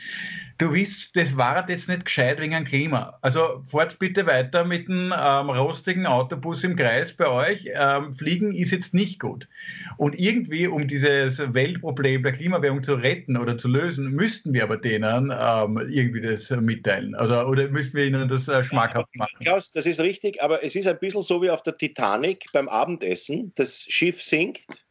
[0.62, 3.18] du wisst, das war jetzt nicht gescheit wegen dem Klima.
[3.20, 7.68] Also fahrt bitte weiter mit dem ähm, rostigen Autobus im Kreis bei euch.
[7.74, 9.48] Ähm, Fliegen ist jetzt nicht gut.
[9.96, 14.76] Und irgendwie, um dieses Weltproblem der Klimawärmung zu retten oder zu lösen, müssten wir aber
[14.76, 17.16] denen ähm, irgendwie das mitteilen.
[17.16, 19.36] Oder, oder müssten wir ihnen das äh, schmackhaft machen.
[19.40, 22.68] Klaus, das ist richtig, aber es ist ein bisschen so wie auf der Titanic beim
[22.68, 23.52] Abendessen.
[23.56, 24.84] Das Schiff sinkt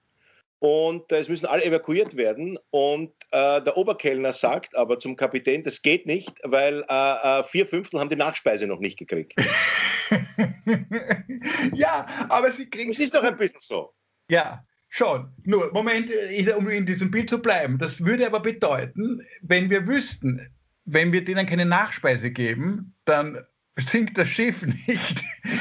[0.61, 2.57] und äh, es müssen alle evakuiert werden.
[2.69, 7.65] Und äh, der Oberkellner sagt aber zum Kapitän, das geht nicht, weil äh, äh vier
[7.65, 9.33] Fünftel haben die Nachspeise noch nicht gekriegt.
[11.73, 12.91] ja, aber sie kriegen.
[12.91, 13.91] Es ist doch ein bisschen so.
[14.29, 15.33] Ja, schon.
[15.45, 16.11] Nur, Moment,
[16.55, 17.79] um in diesem Bild zu bleiben.
[17.79, 20.47] Das würde aber bedeuten, wenn wir wüssten,
[20.85, 23.43] wenn wir denen keine Nachspeise geben, dann
[23.77, 25.23] sinkt das Schiff nicht.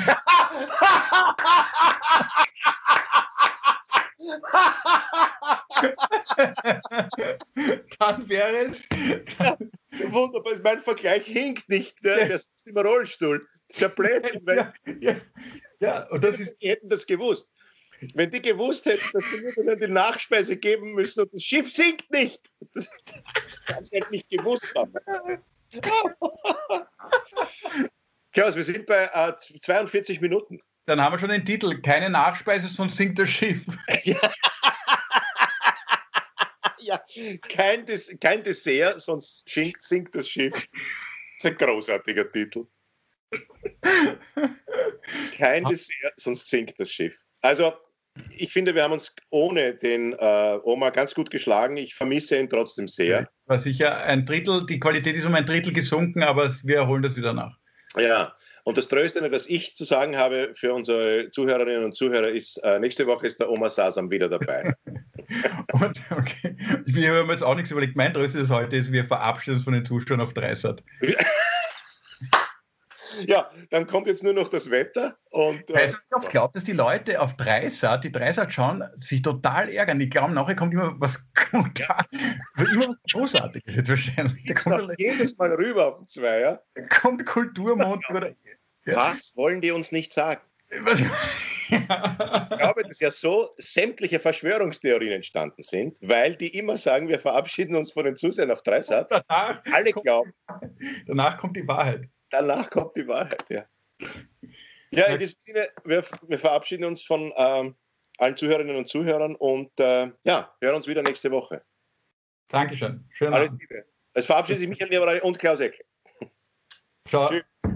[7.98, 8.82] dann wäre es.
[10.12, 12.00] Wunderbar, mein Vergleich hinkt nicht.
[12.02, 12.16] Ne?
[12.16, 13.38] Der sitzt im Rollstuhl.
[13.68, 14.44] Das ist ja Blödsinn.
[14.46, 15.16] Ja, ja,
[15.80, 16.54] ja, und das ist.
[16.60, 17.48] Die hätten das gewusst.
[18.14, 22.10] Wenn die gewusst hätten, dass sie nur die Nachspeise geben müssen und das Schiff sinkt
[22.10, 22.50] nicht.
[22.74, 22.88] Das
[23.72, 24.72] haben sie halt nicht gewusst.
[28.32, 30.60] Klaus, wir sind bei äh, 42 Minuten.
[30.90, 31.80] Dann haben wir schon den Titel.
[31.80, 33.62] Keine Nachspeise, sonst sinkt das Schiff.
[34.04, 34.18] Ja
[36.90, 37.00] ja,
[37.48, 40.52] kein, Des kein Dessert, sonst sinkt das Schiff.
[40.52, 40.64] Das
[41.38, 42.66] ist ein großartiger Titel.
[45.36, 47.22] Kein Dessert, sonst sinkt das Schiff.
[47.42, 47.72] Also,
[48.36, 51.76] ich finde, wir haben uns ohne den äh, Oma ganz gut geschlagen.
[51.76, 53.30] Ich vermisse ihn trotzdem sehr.
[53.46, 57.14] War sicher ein Drittel, die Qualität ist um ein Drittel gesunken, aber wir holen das
[57.14, 57.56] wieder nach.
[57.96, 58.34] Ja,
[58.64, 62.78] und das Tröstende, was ich zu sagen habe für unsere Zuhörerinnen und Zuhörer, ist, äh,
[62.78, 64.74] nächste Woche ist der Oma Sasam wieder dabei.
[65.72, 66.56] und, okay.
[66.86, 67.96] Wir haben jetzt auch nichts überlegt.
[67.96, 70.82] Mein Tröstes heute ist, wir verabschieden uns von den Zuschauern auf Dreisat.
[73.28, 75.16] ja, dann kommt jetzt nur noch das Wetter.
[75.30, 79.68] Und, äh, du, ich glaube, dass die Leute auf Dreisat, die Dreisat schauen, sich total
[79.68, 79.98] ärgern.
[79.98, 81.18] Die glauben, nachher kommt immer was,
[81.52, 84.44] immer was Großartiges jetzt wahrscheinlich.
[84.46, 86.62] Da kommt jedes Mal rüber auf den Zweier.
[86.74, 88.08] Da kommt Kulturmond.
[88.10, 88.30] oder,
[88.86, 88.96] ja.
[88.96, 90.40] Was wollen die uns nicht sagen?
[91.70, 91.88] ich
[92.58, 97.92] glaube, dass ja so sämtliche Verschwörungstheorien entstanden sind, weil die immer sagen, wir verabschieden uns
[97.92, 99.10] von den Zusehern auf Dreisat.
[99.28, 100.32] Alle glauben.
[101.06, 102.08] Danach kommt die Wahrheit.
[102.30, 103.64] Danach kommt die Wahrheit, ja.
[104.92, 107.76] Ja, in diesem Sinne, wir, wir verabschieden uns von ähm,
[108.18, 111.62] allen Zuhörerinnen und Zuhörern und äh, ja, hören uns wieder nächste Woche.
[112.48, 113.06] Dankeschön.
[113.10, 113.84] Schönen Alles Liebe.
[114.14, 115.84] Es verabschiedet sich Michael Leberei und Klaus Ecke.
[117.08, 117.28] Ciao.
[117.28, 117.74] Tschüss.